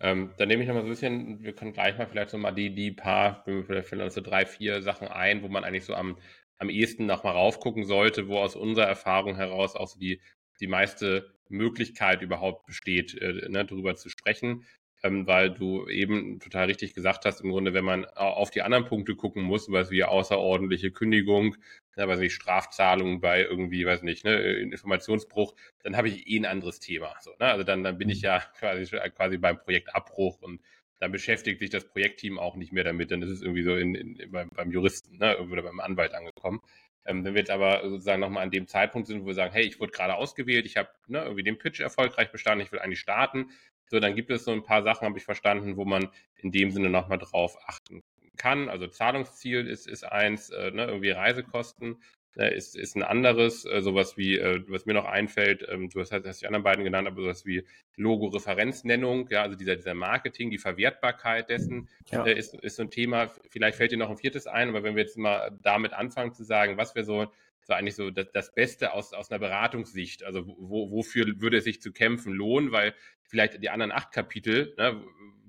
Ähm, 0.00 0.34
dann 0.36 0.48
nehme 0.48 0.62
ich 0.62 0.68
nochmal 0.68 0.82
so 0.82 0.88
ein 0.88 0.90
bisschen, 0.90 1.42
wir 1.42 1.54
können 1.54 1.72
gleich 1.72 1.96
mal 1.96 2.08
vielleicht 2.08 2.30
so 2.30 2.38
mal 2.38 2.50
die, 2.50 2.74
die 2.74 2.90
paar, 2.90 3.44
vielleicht 3.44 4.12
so 4.12 4.20
drei, 4.20 4.44
vier 4.46 4.82
Sachen 4.82 5.06
ein, 5.06 5.42
wo 5.42 5.48
man 5.48 5.62
eigentlich 5.62 5.84
so 5.84 5.94
am, 5.94 6.18
am 6.62 6.70
ehesten 6.70 7.06
nochmal 7.06 7.34
raufgucken 7.34 7.84
sollte, 7.84 8.28
wo 8.28 8.38
aus 8.38 8.54
unserer 8.54 8.86
Erfahrung 8.86 9.34
heraus 9.34 9.74
auch 9.74 9.88
so 9.88 9.98
die, 9.98 10.20
die 10.60 10.68
meiste 10.68 11.34
Möglichkeit 11.48 12.22
überhaupt 12.22 12.66
besteht, 12.66 13.14
äh, 13.20 13.48
ne, 13.48 13.64
darüber 13.64 13.96
zu 13.96 14.08
sprechen. 14.08 14.64
Ähm, 15.02 15.26
weil 15.26 15.50
du 15.50 15.88
eben 15.88 16.38
total 16.38 16.66
richtig 16.66 16.94
gesagt 16.94 17.24
hast, 17.24 17.40
im 17.40 17.50
Grunde, 17.50 17.74
wenn 17.74 17.84
man 17.84 18.04
auf 18.04 18.52
die 18.52 18.62
anderen 18.62 18.84
Punkte 18.84 19.16
gucken 19.16 19.42
muss, 19.42 19.68
was 19.72 19.90
wie 19.90 20.04
außerordentliche 20.04 20.92
Kündigung, 20.92 21.56
ja, 21.96 22.06
weiß 22.06 22.20
nicht, 22.20 22.34
Strafzahlungen 22.34 23.20
bei 23.20 23.42
irgendwie, 23.42 23.84
weiß 23.84 24.02
nicht, 24.04 24.24
ne, 24.24 24.36
Informationsbruch, 24.60 25.56
dann 25.82 25.96
habe 25.96 26.08
ich 26.08 26.28
eh 26.28 26.38
ein 26.38 26.46
anderes 26.46 26.78
Thema. 26.78 27.16
So, 27.20 27.32
ne? 27.40 27.46
Also 27.46 27.64
dann, 27.64 27.82
dann 27.82 27.98
bin 27.98 28.08
ich 28.08 28.18
mhm. 28.22 28.26
ja 28.26 28.38
quasi, 28.58 28.96
quasi 29.10 29.38
beim 29.38 29.58
Projektabbruch 29.58 30.40
und 30.40 30.60
dann 31.02 31.10
beschäftigt 31.10 31.58
sich 31.58 31.68
das 31.68 31.84
Projektteam 31.84 32.38
auch 32.38 32.54
nicht 32.54 32.72
mehr 32.72 32.84
damit. 32.84 33.10
Dann 33.10 33.22
ist 33.22 33.30
es 33.30 33.42
irgendwie 33.42 33.64
so 33.64 33.74
in, 33.74 33.96
in, 33.96 34.30
beim, 34.30 34.48
beim 34.54 34.70
Juristen 34.70 35.18
ne, 35.18 35.36
oder 35.36 35.62
beim 35.62 35.80
Anwalt 35.80 36.14
angekommen. 36.14 36.60
Ähm, 37.04 37.24
wenn 37.24 37.34
wir 37.34 37.40
jetzt 37.40 37.50
aber 37.50 37.80
sozusagen 37.82 38.20
nochmal 38.20 38.44
an 38.44 38.52
dem 38.52 38.68
Zeitpunkt 38.68 39.08
sind, 39.08 39.22
wo 39.22 39.26
wir 39.26 39.34
sagen, 39.34 39.52
hey, 39.52 39.64
ich 39.64 39.80
wurde 39.80 39.90
gerade 39.90 40.14
ausgewählt, 40.14 40.64
ich 40.64 40.76
habe 40.76 40.90
ne, 41.08 41.22
irgendwie 41.22 41.42
den 41.42 41.58
Pitch 41.58 41.80
erfolgreich 41.80 42.30
bestanden, 42.30 42.64
ich 42.64 42.70
will 42.70 42.78
eigentlich 42.78 43.00
starten, 43.00 43.50
so, 43.90 43.98
dann 43.98 44.14
gibt 44.14 44.30
es 44.30 44.44
so 44.44 44.52
ein 44.52 44.62
paar 44.62 44.84
Sachen, 44.84 45.04
habe 45.08 45.18
ich 45.18 45.24
verstanden, 45.24 45.76
wo 45.76 45.84
man 45.84 46.08
in 46.36 46.52
dem 46.52 46.70
Sinne 46.70 46.88
nochmal 46.88 47.18
drauf 47.18 47.58
achten 47.66 48.04
kann. 48.36 48.68
Also 48.68 48.86
Zahlungsziel 48.86 49.66
ist, 49.66 49.88
ist 49.88 50.04
eins, 50.04 50.50
äh, 50.50 50.70
ne, 50.70 50.84
irgendwie 50.84 51.10
Reisekosten 51.10 52.00
ist, 52.34 52.76
ist 52.76 52.96
ein 52.96 53.02
anderes, 53.02 53.64
äh, 53.64 53.82
sowas 53.82 54.16
wie, 54.16 54.38
äh, 54.38 54.64
was 54.68 54.86
mir 54.86 54.94
noch 54.94 55.04
einfällt, 55.04 55.66
ähm, 55.68 55.90
du 55.90 56.00
hast, 56.00 56.12
hast 56.12 56.40
die 56.40 56.46
anderen 56.46 56.62
beiden 56.62 56.84
genannt, 56.84 57.06
aber 57.06 57.22
sowas 57.22 57.44
wie 57.44 57.64
Logo-Referenznennung, 57.96 59.28
ja, 59.30 59.42
also 59.42 59.56
dieser, 59.56 59.76
dieser 59.76 59.94
Marketing, 59.94 60.50
die 60.50 60.58
Verwertbarkeit 60.58 61.50
dessen 61.50 61.88
ja. 62.10 62.24
äh, 62.24 62.36
ist, 62.36 62.54
ist 62.54 62.76
so 62.76 62.82
ein 62.82 62.90
Thema. 62.90 63.30
Vielleicht 63.50 63.76
fällt 63.76 63.92
dir 63.92 63.98
noch 63.98 64.10
ein 64.10 64.16
viertes 64.16 64.46
ein, 64.46 64.70
aber 64.70 64.82
wenn 64.82 64.96
wir 64.96 65.02
jetzt 65.02 65.18
mal 65.18 65.50
damit 65.62 65.92
anfangen 65.92 66.32
zu 66.32 66.44
sagen, 66.44 66.78
was 66.78 66.94
wäre 66.94 67.04
so, 67.04 67.26
so 67.60 67.74
eigentlich 67.74 67.96
so 67.96 68.10
das, 68.10 68.30
das 68.32 68.54
Beste 68.54 68.92
aus, 68.92 69.12
aus 69.12 69.30
einer 69.30 69.38
Beratungssicht, 69.38 70.24
also 70.24 70.46
wo, 70.46 70.90
wofür 70.90 71.26
würde 71.38 71.58
es 71.58 71.64
sich 71.64 71.82
zu 71.82 71.92
kämpfen 71.92 72.32
lohnen, 72.32 72.72
weil 72.72 72.94
vielleicht 73.24 73.62
die 73.62 73.70
anderen 73.70 73.92
acht 73.92 74.10
Kapitel, 74.10 74.74
ne, 74.78 75.02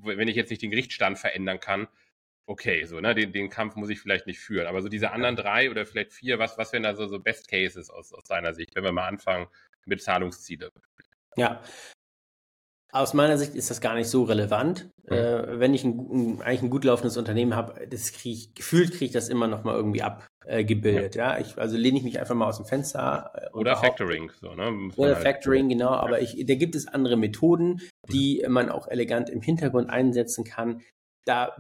wenn 0.04 0.28
ich 0.28 0.36
jetzt 0.36 0.50
nicht 0.50 0.62
den 0.62 0.72
Gerichtsstand 0.72 1.18
verändern 1.18 1.60
kann, 1.60 1.88
okay, 2.46 2.86
so, 2.86 3.00
ne, 3.00 3.16
den, 3.16 3.32
den 3.32 3.50
Kampf 3.50 3.76
muss 3.76 3.90
ich 3.90 4.00
vielleicht 4.00 4.28
nicht 4.28 4.40
führen. 4.40 4.68
Aber 4.68 4.82
so 4.82 4.90
diese 4.90 5.12
anderen 5.12 5.36
drei 5.36 5.70
oder 5.72 5.86
vielleicht 5.86 6.14
vier, 6.14 6.40
was, 6.40 6.58
was 6.58 6.74
wären 6.74 6.84
da 6.84 6.96
so, 6.96 7.08
so 7.08 7.20
Best 7.20 7.48
Cases 7.48 7.90
aus, 7.90 8.14
aus 8.14 8.28
seiner 8.28 8.54
Sicht, 8.54 8.76
wenn 8.76 8.84
wir 8.84 8.92
mal 8.92 9.08
anfangen 9.08 9.48
mit 9.86 10.02
Zahlungsziele? 10.02 10.72
Ja. 11.36 11.62
Aus 12.92 13.16
meiner 13.16 13.40
Sicht 13.40 13.56
ist 13.56 13.72
das 13.72 13.82
gar 13.82 13.96
nicht 13.96 14.08
so 14.08 14.24
relevant. 14.24 14.88
Mhm. 15.08 15.16
Äh, 15.16 15.60
wenn 15.60 15.74
ich 15.74 15.84
ein, 15.84 15.98
ein, 15.98 16.42
eigentlich 16.44 16.62
ein 16.62 16.70
gut 16.70 16.84
laufendes 16.84 17.18
Unternehmen 17.18 17.56
habe, 17.56 17.88
das 17.88 18.12
krieg 18.12 18.34
ich, 18.34 18.54
gefühlt 18.54 18.92
kriege 18.92 19.06
ich 19.06 19.12
das 19.12 19.30
immer 19.30 19.48
noch 19.48 19.64
mal 19.64 19.76
irgendwie 19.76 20.04
abgebildet. 20.04 21.16
Äh, 21.16 21.20
ja. 21.20 21.34
ja. 21.34 21.40
ich, 21.40 21.58
also 21.58 21.76
lehne 21.76 21.98
ich 21.98 22.04
mich 22.04 22.20
einfach 22.20 22.36
mal 22.36 22.46
aus 22.46 22.58
dem 22.58 22.68
Fenster. 22.68 23.32
Äh, 23.34 23.58
oder 23.58 23.78
Factoring, 23.78 24.32
so, 24.40 24.54
ne? 24.54 24.92
oder 24.96 25.16
halt 25.16 25.24
Factoring, 25.24 25.70
genau. 25.70 25.90
Aber 25.90 26.22
ich, 26.22 26.46
da 26.46 26.54
gibt 26.54 26.76
es 26.76 26.88
andere 26.88 27.18
Methoden, 27.18 27.82
die 28.12 28.44
mhm. 28.46 28.54
man 28.54 28.70
auch 28.70 28.88
elegant 28.88 29.30
im 29.30 29.42
Hintergrund 29.42 29.90
einsetzen 29.90 30.44
kann. 30.44 30.84
Da 31.26 31.56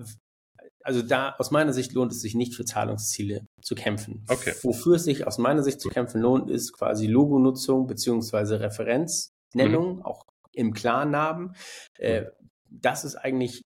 also 0.84 1.02
da 1.02 1.36
aus 1.38 1.52
meiner 1.52 1.74
Sicht 1.74 1.94
lohnt 1.94 2.12
es 2.12 2.22
sich 2.22 2.36
nicht 2.36 2.56
für 2.56 2.66
Zahlungsziele 2.66 3.46
zu 3.62 3.76
kämpfen. 3.76 4.26
Okay. 4.30 4.54
Wofür 4.62 4.96
es 4.96 5.06
sich 5.06 5.26
aus 5.26 5.38
meiner 5.38 5.64
Sicht 5.64 5.80
zu 5.82 5.90
kämpfen 5.90 6.22
lohnt, 6.22 6.50
ist 6.50 6.74
quasi 6.74 7.08
Logonutzung 7.08 7.88
beziehungsweise 7.88 8.60
Referenznennung, 8.60 9.98
mhm. 9.98 10.02
auch 10.04 10.26
im 10.52 10.74
Klarnamen. 10.74 11.56
Äh, 11.98 12.26
das 12.70 13.06
ist 13.06 13.16
eigentlich 13.16 13.62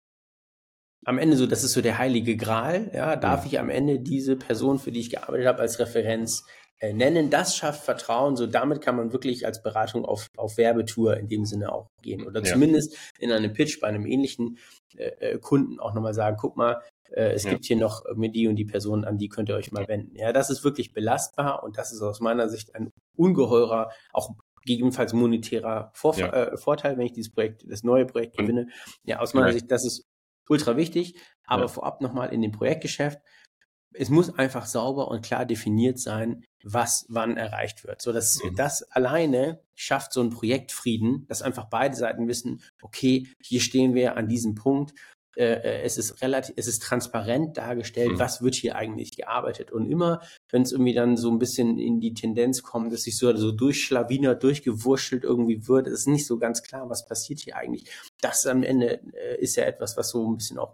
am 1.05 1.17
Ende 1.17 1.37
so, 1.37 1.47
das 1.47 1.63
ist 1.63 1.73
so 1.73 1.81
der 1.81 1.97
heilige 1.97 2.35
Gral. 2.35 2.91
Ja, 2.93 3.15
darf 3.15 3.41
mhm. 3.41 3.47
ich 3.47 3.59
am 3.59 3.69
Ende 3.69 3.99
diese 3.99 4.35
Person, 4.35 4.79
für 4.79 4.91
die 4.91 4.99
ich 4.99 5.09
gearbeitet 5.09 5.47
habe, 5.47 5.59
als 5.59 5.79
Referenz 5.79 6.43
äh, 6.79 6.93
nennen? 6.93 7.29
Das 7.29 7.55
schafft 7.55 7.83
Vertrauen. 7.83 8.35
So 8.35 8.45
damit 8.45 8.81
kann 8.81 8.95
man 8.95 9.11
wirklich 9.11 9.45
als 9.45 9.61
Beratung 9.63 10.05
auf, 10.05 10.27
auf 10.37 10.57
Werbetour 10.57 11.17
in 11.17 11.27
dem 11.27 11.45
Sinne 11.45 11.71
auch 11.71 11.87
gehen 12.01 12.25
oder 12.25 12.43
ja. 12.43 12.53
zumindest 12.53 12.95
in 13.19 13.31
einem 13.31 13.53
Pitch 13.53 13.79
bei 13.79 13.87
einem 13.87 14.05
ähnlichen 14.05 14.57
äh, 14.95 15.07
äh 15.19 15.39
Kunden 15.39 15.79
auch 15.79 15.93
nochmal 15.93 16.13
sagen, 16.13 16.37
guck 16.39 16.57
mal, 16.57 16.81
äh, 17.11 17.31
es 17.31 17.43
ja. 17.43 17.51
gibt 17.51 17.65
hier 17.65 17.77
noch 17.77 18.03
mir 18.15 18.31
die 18.31 18.47
und 18.47 18.55
die 18.55 18.65
Person, 18.65 19.05
an 19.05 19.17
die 19.17 19.29
könnt 19.29 19.49
ihr 19.49 19.55
euch 19.55 19.71
mal 19.71 19.87
wenden. 19.87 20.15
Ja, 20.15 20.33
das 20.33 20.49
ist 20.49 20.63
wirklich 20.63 20.93
belastbar 20.93 21.63
und 21.63 21.77
das 21.77 21.91
ist 21.91 22.01
aus 22.01 22.19
meiner 22.19 22.49
Sicht 22.49 22.75
ein 22.75 22.91
ungeheurer, 23.15 23.91
auch 24.13 24.31
gegebenenfalls 24.65 25.13
monetärer 25.13 25.91
Vorf 25.93 26.19
ja. 26.19 26.31
äh, 26.31 26.57
Vorteil, 26.57 26.97
wenn 26.97 27.05
ich 27.05 27.13
dieses 27.13 27.31
Projekt, 27.31 27.65
das 27.67 27.83
neue 27.83 28.05
Projekt 28.05 28.37
gewinne. 28.37 28.67
Ja, 29.03 29.19
aus 29.19 29.33
meiner 29.33 29.47
ja. 29.47 29.53
Sicht, 29.53 29.71
das 29.71 29.85
ist 29.85 30.05
ultra 30.49 30.77
wichtig. 30.77 31.19
Aber 31.45 31.69
vorab 31.69 32.01
nochmal 32.01 32.33
in 32.33 32.41
dem 32.41 32.51
Projektgeschäft. 32.51 33.19
Es 33.93 34.09
muss 34.09 34.37
einfach 34.37 34.65
sauber 34.65 35.07
und 35.07 35.23
klar 35.23 35.45
definiert 35.45 35.97
sein, 35.97 36.43
was 36.63 37.05
wann 37.07 37.37
erreicht 37.37 37.85
wird. 37.85 38.01
So 38.01 38.11
dass 38.11 38.43
mhm. 38.43 38.55
das 38.55 38.83
alleine 38.91 39.61
schafft 39.75 40.11
so 40.11 40.19
einen 40.19 40.29
Projektfrieden, 40.29 41.25
dass 41.27 41.41
einfach 41.41 41.65
beide 41.69 41.95
Seiten 41.95 42.27
wissen, 42.27 42.61
okay, 42.81 43.27
hier 43.41 43.61
stehen 43.61 43.95
wir 43.95 44.17
an 44.17 44.27
diesem 44.27 44.55
Punkt 44.55 44.93
äh, 45.37 45.53
äh, 45.53 45.81
es 45.83 45.97
ist 45.97 46.21
relativ, 46.23 46.55
es 46.57 46.67
ist 46.67 46.81
transparent 46.81 47.57
dargestellt, 47.57 48.13
mhm. 48.13 48.19
was 48.19 48.41
wird 48.41 48.55
hier 48.55 48.75
eigentlich 48.75 49.15
gearbeitet. 49.15 49.71
Und 49.71 49.85
immer, 49.85 50.21
wenn 50.49 50.63
es 50.63 50.71
irgendwie 50.71 50.95
dann 50.95 51.15
so 51.15 51.29
ein 51.29 51.37
bisschen 51.37 51.77
in 51.77 51.99
die 51.99 52.15
Tendenz 52.15 52.63
kommt, 52.63 52.91
dass 52.91 53.03
sich 53.03 53.17
so, 53.17 53.35
so 53.35 53.51
durchschlawinert, 53.51 54.41
durchgewurschtelt 54.41 55.23
irgendwie 55.23 55.67
wird, 55.67 55.87
ist 55.87 56.07
nicht 56.07 56.25
so 56.25 56.39
ganz 56.39 56.63
klar, 56.63 56.89
was 56.89 57.05
passiert 57.05 57.39
hier 57.39 57.55
eigentlich. 57.55 57.85
Das 58.19 58.47
am 58.47 58.63
Ende 58.63 58.99
äh, 59.13 59.39
ist 59.39 59.55
ja 59.57 59.65
etwas, 59.65 59.95
was 59.95 60.09
so 60.09 60.27
ein 60.27 60.37
bisschen 60.37 60.57
auch 60.57 60.73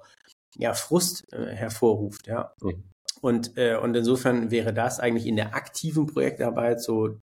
ja, 0.55 0.73
Frust 0.73 1.25
äh, 1.33 1.47
hervorruft, 1.47 2.27
ja. 2.27 2.53
Mhm. 2.61 2.83
Und, 3.21 3.57
äh, 3.57 3.77
und 3.77 3.95
insofern 3.95 4.49
wäre 4.51 4.73
das 4.73 4.99
eigentlich 4.99 5.27
in 5.27 5.35
der 5.35 5.55
aktiven 5.55 6.07
Projektarbeit 6.07 6.81
so 6.81 7.17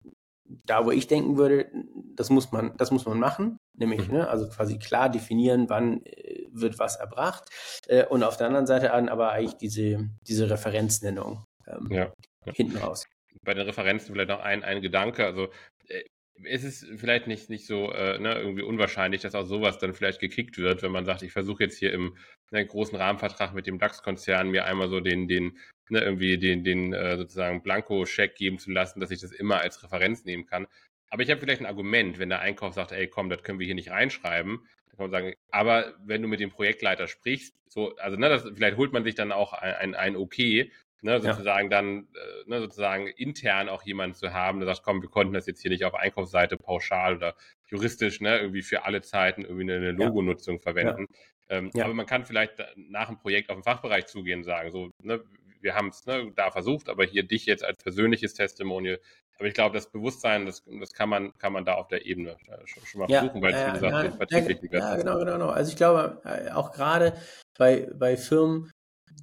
da, 0.64 0.85
wo 0.87 0.90
ich 0.90 1.07
denken 1.07 1.37
würde, 1.37 1.70
das 2.14 2.31
muss 2.31 2.53
man, 2.53 2.77
das 2.77 2.90
muss 2.90 3.07
man 3.07 3.18
machen, 3.18 3.59
nämlich, 3.77 4.09
mhm. 4.09 4.19
ne, 4.19 4.29
also 4.29 4.49
quasi 4.49 4.79
klar 4.79 5.11
definieren, 5.11 5.69
wann 5.69 6.03
äh, 6.05 6.47
wird 6.51 6.79
was 6.79 6.97
erbracht 6.97 7.49
äh, 7.89 8.05
und 8.07 8.23
auf 8.23 8.37
der 8.37 8.47
anderen 8.47 8.67
Seite 8.67 8.93
an 8.93 9.09
aber 9.09 9.33
eigentlich 9.33 9.57
diese, 9.57 10.09
diese 10.27 10.51
Referenznennung 10.51 11.45
ähm, 11.67 11.89
ja. 11.91 12.12
hinten 12.53 12.79
raus. 12.79 13.05
Bei 13.43 13.55
den 13.55 13.67
Referenzen 13.67 14.15
vielleicht 14.15 14.31
noch 14.31 14.41
ein, 14.41 14.65
ein 14.65 14.83
Gedanke, 14.83 15.25
also 15.25 15.49
äh, 15.89 16.03
ist 16.45 16.65
es 16.65 16.87
vielleicht 16.97 17.27
nicht, 17.27 17.49
nicht 17.49 17.67
so 17.67 17.91
äh, 17.93 18.19
ne, 18.19 18.35
irgendwie 18.35 18.62
unwahrscheinlich, 18.62 19.23
dass 19.23 19.35
auch 19.35 19.47
sowas 19.47 19.79
dann 19.79 19.95
vielleicht 19.95 20.21
gekickt 20.21 20.59
wird, 20.59 20.83
wenn 20.83 20.93
man 20.93 21.05
sagt, 21.05 21.23
ich 21.23 21.33
versuche 21.33 21.65
jetzt 21.65 21.79
hier 21.79 21.93
im 21.93 22.17
ne, 22.51 22.65
großen 22.65 22.97
Rahmenvertrag 22.97 23.55
mit 23.55 23.67
dem 23.67 23.79
DAX-Konzern 23.79 24.51
mir 24.51 24.65
einmal 24.67 24.89
so 24.89 25.01
den, 25.01 25.29
den 25.29 25.59
ne, 25.89 26.01
irgendwie 26.01 26.39
den, 26.39 26.65
den 26.65 26.93
äh, 26.93 27.17
sozusagen 27.17 27.62
Blanko-Scheck 27.62 28.35
geben 28.35 28.59
zu 28.59 28.71
lassen, 28.71 29.01
dass 29.01 29.11
ich 29.11 29.21
das 29.21 29.33
immer 29.33 29.61
als 29.61 29.83
Referenz 29.83 30.25
nehmen 30.25 30.47
kann. 30.47 30.67
Aber 31.11 31.23
ich 31.23 31.31
habe 31.31 31.40
vielleicht 31.40 31.61
ein 31.61 31.66
Argument, 31.66 32.19
wenn 32.19 32.29
der 32.29 32.40
Einkauf 32.40 32.75
sagt, 32.75 32.92
ey, 32.92 33.07
komm, 33.07 33.31
das 33.31 33.42
können 33.42 33.59
wir 33.59 33.66
hier 33.66 33.75
nicht 33.75 33.90
reinschreiben, 33.90 34.59
dann 34.59 34.97
kann 34.97 35.11
man 35.11 35.11
sagen, 35.11 35.35
aber 35.51 35.95
wenn 36.05 36.23
du 36.23 36.29
mit 36.29 36.40
dem 36.40 36.51
Projektleiter 36.51 37.07
sprichst, 37.07 37.55
so, 37.69 37.95
also 37.97 38.16
ne, 38.16 38.29
das, 38.29 38.42
vielleicht 38.55 38.77
holt 38.77 38.92
man 38.92 39.05
sich 39.05 39.14
dann 39.14 39.33
auch 39.33 39.53
ein, 39.53 39.75
ein, 39.75 39.95
ein 39.95 40.16
Okay, 40.16 40.71
ne, 41.03 41.21
sozusagen 41.21 41.71
ja. 41.71 41.77
dann 41.77 42.09
äh, 42.14 42.49
ne, 42.51 42.61
sozusagen 42.61 43.07
intern 43.07 43.69
auch 43.69 43.83
jemanden 43.83 44.14
zu 44.14 44.33
haben, 44.33 44.61
der 44.61 44.66
sagt, 44.66 44.83
komm, 44.83 45.03
wir 45.03 45.09
konnten 45.09 45.35
das 45.35 45.47
jetzt 45.47 45.62
hier 45.62 45.71
nicht 45.71 45.85
auf 45.85 45.95
Einkaufsseite 45.95 46.57
pauschal 46.57 47.16
oder 47.16 47.35
juristisch, 47.66 48.21
ne, 48.21 48.38
irgendwie 48.38 48.62
für 48.62 48.85
alle 48.85 49.03
Zeiten 49.03 49.42
irgendwie 49.42 49.62
eine, 49.62 49.75
eine 49.75 49.92
Logonutzung 49.92 50.57
ja. 50.57 50.62
verwenden. 50.62 51.07
Ja. 51.49 51.57
Ähm, 51.59 51.71
aber 51.81 51.95
man 51.95 52.07
kann 52.07 52.25
vielleicht 52.25 52.55
nach 52.77 53.09
dem 53.09 53.19
Projekt 53.19 53.51
auf 53.51 53.57
den 53.57 53.62
Fachbereich 53.62 54.07
zugehen 54.07 54.40
und 54.40 54.45
sagen, 54.45 54.71
so, 54.71 54.90
ne, 55.03 55.23
wir 55.61 55.75
haben 55.75 55.88
es 55.88 56.05
ne, 56.07 56.33
da 56.35 56.51
versucht, 56.51 56.88
aber 56.88 57.05
hier 57.05 57.23
dich 57.23 57.47
jetzt 57.47 57.64
als 57.64 57.79
persönliches 57.79 58.35
Testimonial. 58.35 59.01
Aber 59.38 59.49
ich 59.49 59.55
glaube, 59.55 59.75
das 59.75 59.90
Bewusstsein, 59.90 60.46
das, 60.46 60.62
das 60.81 60.92
kann 60.92 61.09
man, 61.09 61.37
kann 61.38 61.53
man 61.53 61.64
da 61.64 61.75
auf 61.75 61.88
der 61.88 62.07
Ebene 62.07 62.37
äh, 62.49 62.66
schon, 62.66 62.87
schon 62.87 63.01
mal 63.01 63.11
ja, 63.11 63.20
versuchen, 63.20 63.42
weil 63.42 63.55
es, 63.55 63.66
wie 63.66 63.72
gesagt, 63.72 64.05
ja, 64.05 64.11
vertrieblich 64.12 64.72
ja, 64.72 64.79
ja, 64.79 64.96
genau, 64.96 65.18
genau, 65.18 65.33
genau. 65.33 65.49
Also 65.51 65.70
ich 65.70 65.77
glaube, 65.77 66.22
äh, 66.25 66.51
auch 66.51 66.72
gerade 66.72 67.14
bei, 67.59 67.88
bei 67.94 68.16
Firmen, 68.16 68.72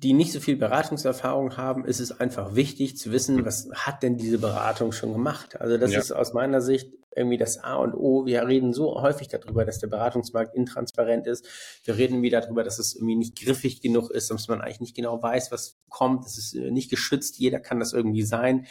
die 0.01 0.13
nicht 0.13 0.31
so 0.31 0.39
viel 0.39 0.55
Beratungserfahrung 0.55 1.57
haben, 1.57 1.85
ist 1.85 1.99
es 1.99 2.19
einfach 2.19 2.55
wichtig 2.55 2.97
zu 2.97 3.11
wissen, 3.11 3.45
was 3.45 3.69
hat 3.73 4.03
denn 4.03 4.17
diese 4.17 4.39
Beratung 4.39 4.91
schon 4.91 5.13
gemacht. 5.13 5.59
Also 5.61 5.77
das 5.77 5.91
ja. 5.91 5.99
ist 5.99 6.11
aus 6.11 6.33
meiner 6.33 6.61
Sicht 6.61 6.91
irgendwie 7.15 7.37
das 7.37 7.59
A 7.63 7.75
und 7.75 7.93
O. 7.93 8.25
Wir 8.25 8.47
reden 8.47 8.73
so 8.73 9.01
häufig 9.01 9.27
darüber, 9.27 9.65
dass 9.65 9.79
der 9.79 9.87
Beratungsmarkt 9.87 10.55
intransparent 10.55 11.27
ist. 11.27 11.47
Wir 11.83 11.97
reden 11.97 12.21
wieder 12.21 12.41
darüber, 12.41 12.63
dass 12.63 12.79
es 12.79 12.95
irgendwie 12.95 13.15
nicht 13.15 13.39
griffig 13.39 13.81
genug 13.81 14.09
ist, 14.09 14.31
dass 14.31 14.47
man 14.47 14.61
eigentlich 14.61 14.81
nicht 14.81 14.95
genau 14.95 15.21
weiß, 15.21 15.51
was 15.51 15.75
kommt. 15.89 16.25
Es 16.25 16.37
ist 16.37 16.55
äh, 16.55 16.71
nicht 16.71 16.89
geschützt. 16.89 17.37
Jeder 17.37 17.59
kann 17.59 17.79
das 17.79 17.93
irgendwie 17.93 18.23
sein. 18.23 18.65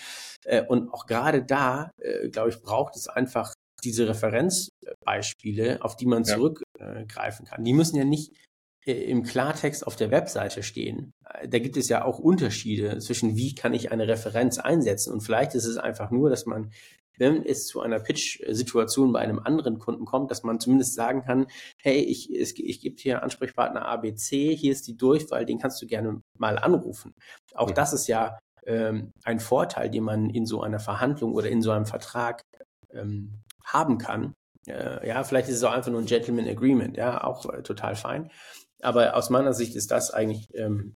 Äh, 0.45 0.65
und 0.67 0.93
auch 0.93 1.07
gerade 1.07 1.45
da, 1.45 1.91
äh, 1.99 2.29
glaube 2.29 2.51
ich, 2.51 2.61
braucht 2.61 2.97
es 2.97 3.09
einfach 3.09 3.55
diese 3.85 4.09
Referenzbeispiele, 4.09 5.83
auf 5.83 5.97
die 5.97 6.07
man 6.07 6.25
ja. 6.25 6.35
zurückgreifen 6.35 7.47
kann. 7.47 7.65
Die 7.65 7.73
müssen 7.73 7.97
ja 7.97 8.05
nicht 8.05 8.33
im 8.85 9.23
Klartext 9.23 9.87
auf 9.87 9.97
der 9.97 10.11
Webseite 10.11 10.63
stehen. 10.63 11.13
Da 11.47 11.59
gibt 11.59 11.77
es 11.77 11.89
ja 11.89 12.05
auch 12.05 12.19
Unterschiede 12.19 12.99
zwischen, 12.99 13.37
wie 13.37 13.55
kann 13.55 13.75
ich 13.75 13.93
eine 13.93 14.09
Referenz 14.09 14.59
einsetzen. 14.59 15.13
Und 15.13 15.21
vielleicht 15.21 15.55
ist 15.55 15.67
es 15.67 15.77
einfach 15.77 16.11
nur, 16.11 16.31
dass 16.31 16.47
man, 16.47 16.73
wenn 17.17 17.45
es 17.45 17.67
zu 17.67 17.81
einer 17.81 18.01
Pitch-Situation 18.01 19.13
bei 19.13 19.21
einem 19.21 19.39
anderen 19.39 19.79
Kunden 19.79 20.05
kommt, 20.05 20.31
dass 20.31 20.43
man 20.43 20.59
zumindest 20.59 20.95
sagen 20.95 21.23
kann, 21.23 21.47
hey, 21.79 22.01
ich, 22.01 22.35
ich, 22.35 22.59
ich 22.59 22.81
gebe 22.81 22.97
hier 22.99 23.23
Ansprechpartner 23.23 23.87
ABC, 23.87 24.57
hier 24.57 24.73
ist 24.73 24.89
die 24.89 24.97
Durchwahl, 24.97 25.47
den 25.47 25.59
kannst 25.59 25.81
du 25.81 25.87
gerne 25.87 26.21
mal 26.37 26.59
anrufen. 26.59 27.15
Auch 27.55 27.69
ja. 27.69 27.75
das 27.75 27.93
ist 27.93 28.09
ja 28.09 28.39
ähm, 28.67 29.13
ein 29.23 29.39
Vorteil, 29.39 29.91
den 29.91 30.03
man 30.03 30.29
in 30.29 30.47
so 30.47 30.63
einer 30.63 30.81
Verhandlung 30.81 31.35
oder 31.35 31.49
in 31.49 31.63
so 31.63 31.71
einem 31.71 31.87
Vertrag 31.87 32.43
ähm, 32.93 33.39
haben 33.65 33.99
kann. 33.99 34.35
Äh, 34.67 35.07
ja, 35.07 35.23
vielleicht 35.25 35.49
ist 35.49 35.57
es 35.57 35.65
auch 35.65 35.73
einfach 35.73 35.91
nur 35.91 36.01
ein 36.01 36.07
Gentleman 36.07 36.49
Agreement, 36.49 36.97
ja, 36.97 37.23
auch 37.25 37.47
äh, 37.53 37.63
total 37.63 37.97
fein. 37.97 38.31
Aber 38.83 39.17
aus 39.17 39.31
meiner 39.31 39.53
Sicht 39.53 39.75
ist 39.77 39.91
das 39.91 40.11
eigentlich 40.11 40.49
ähm, 40.55 40.95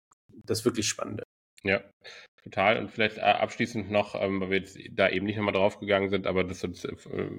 das 0.45 0.65
wirklich 0.65 0.89
Spannende. 0.89 1.25
Ja, 1.65 1.83
total. 2.43 2.79
Und 2.79 2.91
vielleicht 2.91 3.19
äh, 3.19 3.23
abschließend 3.23 3.91
noch, 3.91 4.21
ähm, 4.21 4.41
weil 4.41 4.51
wir 4.51 4.59
jetzt 4.59 4.79
da 4.93 5.09
eben 5.09 5.27
nicht 5.27 5.37
nochmal 5.37 5.55
drauf 5.55 5.79
gegangen 5.79 6.09
sind, 6.11 6.27
aber 6.27 6.45
das 6.45 6.65
uns 6.65 6.85
äh, 6.85 6.97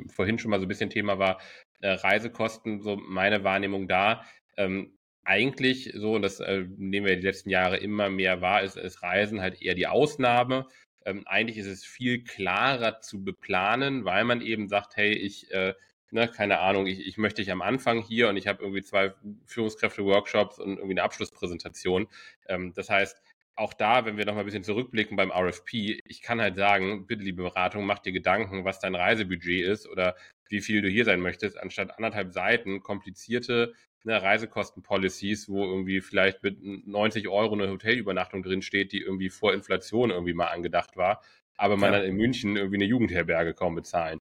vorhin 0.10 0.39
schon 0.39 0.51
mal 0.51 0.60
so 0.60 0.65
ein 0.65 0.69
bisschen 0.69 0.89
Thema 0.89 1.19
war, 1.19 1.41
äh, 1.82 1.89
Reisekosten, 1.89 2.82
so 2.82 2.95
meine 2.95 3.43
Wahrnehmung 3.43 3.88
da. 3.88 4.23
Ähm, 4.58 4.97
eigentlich 5.25 5.91
so, 5.95 6.15
und 6.15 6.21
das 6.21 6.39
äh, 6.39 6.65
nehmen 6.77 7.06
wir 7.06 7.15
die 7.15 7.25
letzten 7.25 7.49
Jahre 7.49 7.77
immer 7.77 8.10
mehr 8.10 8.41
wahr, 8.41 8.63
ist, 8.63 8.77
ist 8.77 9.03
Reisen 9.03 9.41
halt 9.41 9.62
eher 9.62 9.75
die 9.75 9.88
Ausnahme. 9.88 10.67
Ähm, 11.06 11.23
eigentlich 11.25 11.58
ist 11.58 11.67
es 11.67 11.86
viel 11.86 12.23
klarer 12.23 13.01
zu 13.01 13.23
beplanen, 13.23 14.06
weil 14.06 14.23
man 14.25 14.41
eben 14.41 14.67
sagt, 14.67 14.95
hey, 14.95 15.13
ich, 15.13 15.51
äh, 15.51 15.73
ne, 16.13 16.28
keine 16.28 16.60
Ahnung, 16.60 16.86
ich, 16.88 17.06
ich 17.06 17.17
möchte 17.17 17.41
dich 17.41 17.52
am 17.52 17.62
Anfang 17.62 18.02
hier 18.02 18.30
und 18.30 18.38
ich 18.38 18.47
habe 18.47 18.62
irgendwie 18.62 18.84
zwei 18.84 19.13
Führungskräfte-Workshops 19.45 20.60
und 20.60 20.78
irgendwie 20.78 20.93
eine 20.93 21.04
Abschlusspräsentation. 21.04 22.08
Ähm, 22.47 22.73
das 22.73 22.89
heißt, 22.89 23.21
auch 23.56 23.73
da, 23.73 24.06
wenn 24.06 24.17
wir 24.17 24.26
noch 24.26 24.34
mal 24.34 24.41
ein 24.41 24.45
bisschen 24.45 24.63
zurückblicken 24.63 25.17
beim 25.17 25.32
RFP, 25.32 25.99
ich 26.06 26.21
kann 26.21 26.39
halt 26.41 26.56
sagen, 26.56 27.06
bitte 27.08 27.23
liebe 27.23 27.43
Beratung, 27.43 27.86
mach 27.86 27.99
dir 27.99 28.12
Gedanken, 28.12 28.63
was 28.63 28.80
dein 28.80 28.95
Reisebudget 28.95 29.65
ist 29.65 29.88
oder 29.88 30.15
wie 30.49 30.62
viel 30.62 30.82
du 30.82 30.88
hier 30.88 31.06
sein 31.06 31.19
möchtest, 31.19 31.60
anstatt 31.60 31.97
anderthalb 31.97 32.32
Seiten 32.32 32.82
komplizierte 32.82 33.73
ne, 34.04 34.21
Reisekosten-Policies, 34.21 35.49
wo 35.49 35.65
irgendwie 35.65 36.02
vielleicht 36.02 36.43
mit 36.43 36.63
90 36.63 37.28
Euro 37.28 37.54
eine 37.54 37.69
Hotelübernachtung 37.69 38.43
drin 38.43 38.62
steht, 38.62 38.91
die 38.91 39.02
irgendwie 39.02 39.30
vor 39.30 39.54
Inflation 39.54 40.12
irgendwie 40.12 40.34
mal 40.34 40.47
angedacht 40.47 40.95
war, 40.95 41.21
aber 41.56 41.78
man 41.78 41.93
ja. 41.93 41.99
dann 41.99 42.08
in 42.08 42.15
München 42.15 42.56
irgendwie 42.56 42.78
eine 42.78 42.86
Jugendherberge 42.86 43.54
kaum 43.54 43.76
bezahlen 43.76 44.19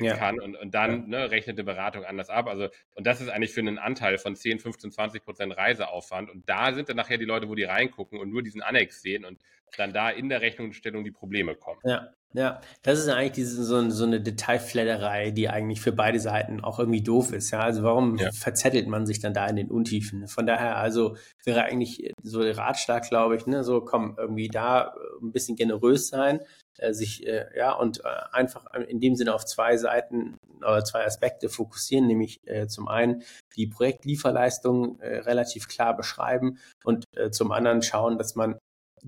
ja. 0.00 0.16
kann 0.16 0.40
und, 0.40 0.56
und 0.56 0.74
dann 0.74 1.10
ja. 1.10 1.20
ne, 1.20 1.30
rechnet 1.30 1.58
die 1.58 1.62
Beratung 1.62 2.04
anders 2.04 2.28
ab. 2.28 2.46
Also, 2.46 2.68
und 2.94 3.06
das 3.06 3.20
ist 3.20 3.28
eigentlich 3.28 3.52
für 3.52 3.60
einen 3.60 3.78
Anteil 3.78 4.18
von 4.18 4.36
10, 4.36 4.58
15, 4.58 4.92
20 4.92 5.24
Prozent 5.24 5.56
Reiseaufwand. 5.56 6.30
Und 6.30 6.48
da 6.48 6.72
sind 6.72 6.88
dann 6.88 6.96
nachher 6.96 7.18
die 7.18 7.24
Leute, 7.24 7.48
wo 7.48 7.54
die 7.54 7.64
reingucken 7.64 8.18
und 8.18 8.30
nur 8.30 8.42
diesen 8.42 8.62
Annex 8.62 9.02
sehen 9.02 9.24
und 9.24 9.40
dann 9.76 9.92
da 9.92 10.10
in 10.10 10.28
der 10.28 10.40
Rechnungsstellung 10.40 11.04
die 11.04 11.10
Probleme 11.10 11.54
kommen. 11.54 11.80
Ja, 11.84 12.12
ja, 12.36 12.60
das 12.82 12.98
ist 12.98 13.08
eigentlich 13.08 13.32
diese, 13.32 13.64
so, 13.64 13.88
so 13.88 14.04
eine 14.04 14.20
Detailfledderei, 14.20 15.30
die 15.30 15.48
eigentlich 15.48 15.80
für 15.80 15.92
beide 15.92 16.20
Seiten 16.20 16.60
auch 16.62 16.78
irgendwie 16.78 17.02
doof 17.02 17.32
ist. 17.32 17.50
Ja, 17.50 17.60
also 17.60 17.82
warum 17.82 18.18
ja. 18.18 18.30
verzettelt 18.30 18.88
man 18.88 19.06
sich 19.06 19.20
dann 19.20 19.32
da 19.32 19.46
in 19.46 19.56
den 19.56 19.70
Untiefen? 19.70 20.28
Von 20.28 20.46
daher, 20.46 20.76
also 20.76 21.16
wäre 21.44 21.64
eigentlich 21.64 22.12
so 22.22 22.42
der 22.42 22.58
Ratschlag, 22.58 23.08
glaube 23.08 23.36
ich, 23.36 23.46
ne, 23.46 23.64
so 23.64 23.80
komm, 23.80 24.16
irgendwie 24.18 24.48
da 24.48 24.88
äh, 24.88 25.24
ein 25.24 25.32
bisschen 25.32 25.56
generös 25.56 26.08
sein, 26.08 26.40
äh, 26.78 26.92
sich, 26.92 27.26
äh, 27.26 27.46
ja, 27.56 27.72
und 27.72 28.04
äh, 28.04 28.08
einfach 28.32 28.66
in 28.74 29.00
dem 29.00 29.16
Sinne 29.16 29.34
auf 29.34 29.44
zwei 29.44 29.76
Seiten 29.76 30.36
oder 30.58 30.84
zwei 30.84 31.04
Aspekte 31.04 31.48
fokussieren, 31.48 32.06
nämlich 32.06 32.40
äh, 32.46 32.66
zum 32.66 32.88
einen 32.88 33.22
die 33.56 33.66
Projektlieferleistung 33.66 35.00
äh, 35.00 35.18
relativ 35.18 35.68
klar 35.68 35.96
beschreiben 35.96 36.58
und 36.84 37.04
äh, 37.16 37.30
zum 37.30 37.52
anderen 37.52 37.82
schauen, 37.82 38.18
dass 38.18 38.34
man 38.34 38.58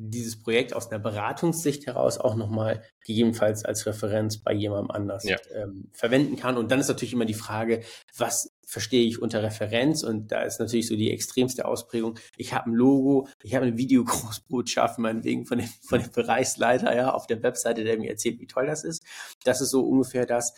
dieses 0.01 0.41
Projekt 0.41 0.75
aus 0.75 0.91
einer 0.91 1.01
Beratungssicht 1.01 1.87
heraus 1.87 2.19
auch 2.19 2.37
nochmal 2.37 2.85
gegebenenfalls 3.05 3.65
als 3.65 3.85
Referenz 3.85 4.39
bei 4.39 4.53
jemandem 4.53 4.93
anders 4.93 5.25
ja. 5.25 5.37
ähm, 5.53 5.91
verwenden 5.93 6.37
kann. 6.37 6.57
Und 6.57 6.71
dann 6.71 6.79
ist 6.79 6.89
natürlich 6.89 7.15
immer 7.15 7.25
die 7.25 7.35
Frage, 7.35 7.83
was 8.17 8.48
verstehe 8.69 9.07
ich 9.07 9.23
unter 9.23 9.43
Referenz? 9.43 10.03
Und 10.03 10.31
da 10.31 10.43
ist 10.43 10.61
natürlich 10.61 10.87
so 10.87 10.95
die 10.95 11.11
extremste 11.11 11.65
Ausprägung. 11.65 12.19
Ich 12.37 12.53
habe 12.53 12.71
ein 12.71 12.75
Logo, 12.75 13.27
ich 13.43 13.55
habe 13.55 13.67
eine 13.67 13.79
Videogroßbotschaft, 13.79 14.99
meinetwegen 14.99 15.47
von 15.47 15.59
dem, 15.59 15.69
von 15.83 16.01
dem 16.01 16.13
Bereichsleiter 16.13 16.95
ja, 16.95 17.11
auf 17.11 17.27
der 17.27 17.43
Webseite, 17.43 17.83
der 17.83 17.99
mir 17.99 18.11
erzählt, 18.11 18.39
wie 18.41 18.47
toll 18.47 18.67
das 18.67 18.85
ist. 18.85 19.03
Das 19.45 19.61
ist 19.61 19.71
so 19.71 19.81
ungefähr 19.81 20.27
das, 20.27 20.55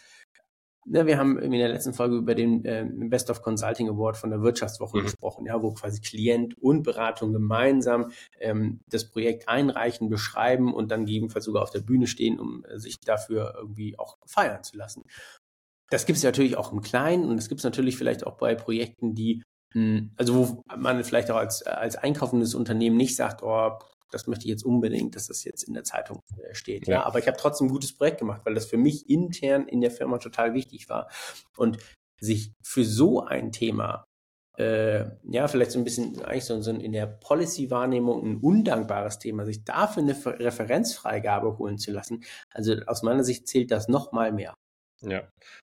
Ne, 0.87 1.07
wir 1.07 1.19
haben 1.19 1.39
in 1.39 1.53
der 1.53 1.69
letzten 1.69 1.93
Folge 1.93 2.17
über 2.17 2.35
den 2.35 2.65
äh, 2.65 2.85
Best 2.91 3.29
of 3.29 3.43
Consulting 3.43 3.91
Award 3.91 4.17
von 4.17 4.31
der 4.31 4.41
Wirtschaftswoche 4.41 4.99
mhm. 4.99 5.03
gesprochen, 5.03 5.47
ja, 5.47 5.63
wo 5.63 5.73
quasi 5.73 6.01
Klient 6.01 6.57
und 6.59 6.83
Beratung 6.83 7.35
gemeinsam 7.35 8.11
ähm, 8.41 8.81
das 8.89 9.05
Projekt 9.09 9.47
einreichen, 9.49 10.09
beschreiben 10.09 10.73
und 10.73 10.91
dann 10.91 11.05
gegebenenfalls 11.05 11.45
sogar 11.45 11.63
auf 11.63 11.71
der 11.71 11.81
Bühne 11.81 12.07
stehen, 12.07 12.41
um 12.41 12.65
äh, 12.65 12.79
sich 12.79 12.99
dafür 12.99 13.55
irgendwie 13.59 13.99
auch 13.99 14.17
feiern 14.25 14.65
zu 14.65 14.79
lassen. 14.79 15.05
Das 15.91 16.07
gibt 16.07 16.17
es 16.17 16.25
natürlich 16.25 16.57
auch 16.57 16.73
im 16.73 16.81
Kleinen 16.81 17.29
und 17.29 17.37
das 17.37 17.49
gibt 17.49 17.61
es 17.61 17.65
natürlich 17.65 17.99
vielleicht 17.99 18.27
auch 18.27 18.37
bei 18.37 18.55
Projekten, 18.55 19.15
die 19.15 19.43
hm, 19.73 20.11
also 20.17 20.35
wo 20.35 20.65
man 20.77 21.03
vielleicht 21.05 21.31
auch 21.31 21.37
als, 21.37 21.63
als 21.63 21.97
einkaufendes 21.97 22.55
Unternehmen 22.55 22.97
nicht 22.97 23.17
sagt, 23.17 23.43
oh, 23.43 23.79
das 24.11 24.27
möchte 24.27 24.45
ich 24.45 24.51
jetzt 24.51 24.65
unbedingt, 24.65 25.15
dass 25.15 25.29
das 25.29 25.45
jetzt 25.45 25.63
in 25.63 25.75
der 25.75 25.85
Zeitung 25.85 26.21
äh, 26.37 26.55
steht. 26.55 26.89
Ja, 26.89 26.95
ja 26.95 27.07
aber 27.07 27.21
ich 27.21 27.29
habe 27.29 27.37
trotzdem 27.37 27.69
ein 27.69 27.71
gutes 27.71 27.97
Projekt 27.97 28.19
gemacht, 28.19 28.43
weil 28.45 28.55
das 28.55 28.67
für 28.67 28.77
mich 28.77 29.09
intern 29.09 29.69
in 29.69 29.81
der 29.81 29.93
Firma 29.93 30.19
total 30.19 30.55
wichtig 30.55 30.89
war. 30.89 31.09
Und 31.57 31.79
sich 32.21 32.53
für 32.63 32.85
so 32.85 33.25
ein 33.25 33.53
Thema 33.53 34.05
äh, 34.59 35.07
ja, 35.31 35.49
vielleicht 35.49 35.71
so 35.71 35.79
ein 35.79 35.85
bisschen 35.85 36.23
eigentlich 36.23 36.45
so, 36.45 36.61
so 36.61 36.71
in 36.71 36.93
der 36.93 37.07
Policy-Wahrnehmung 37.07 38.23
ein 38.23 38.37
undankbares 38.39 39.19
Thema, 39.19 39.47
sich 39.47 39.65
dafür 39.65 40.03
eine 40.03 40.15
Referenzfreigabe 40.15 41.57
holen 41.57 41.79
zu 41.79 41.93
lassen. 41.93 42.25
Also 42.53 42.75
aus 42.87 43.03
meiner 43.03 43.25
Sicht 43.25 43.49
zählt 43.49 43.71
das 43.71 43.89
noch 43.89 44.13
mal 44.13 44.33
mehr. 44.33 44.55
Ja. 45.03 45.29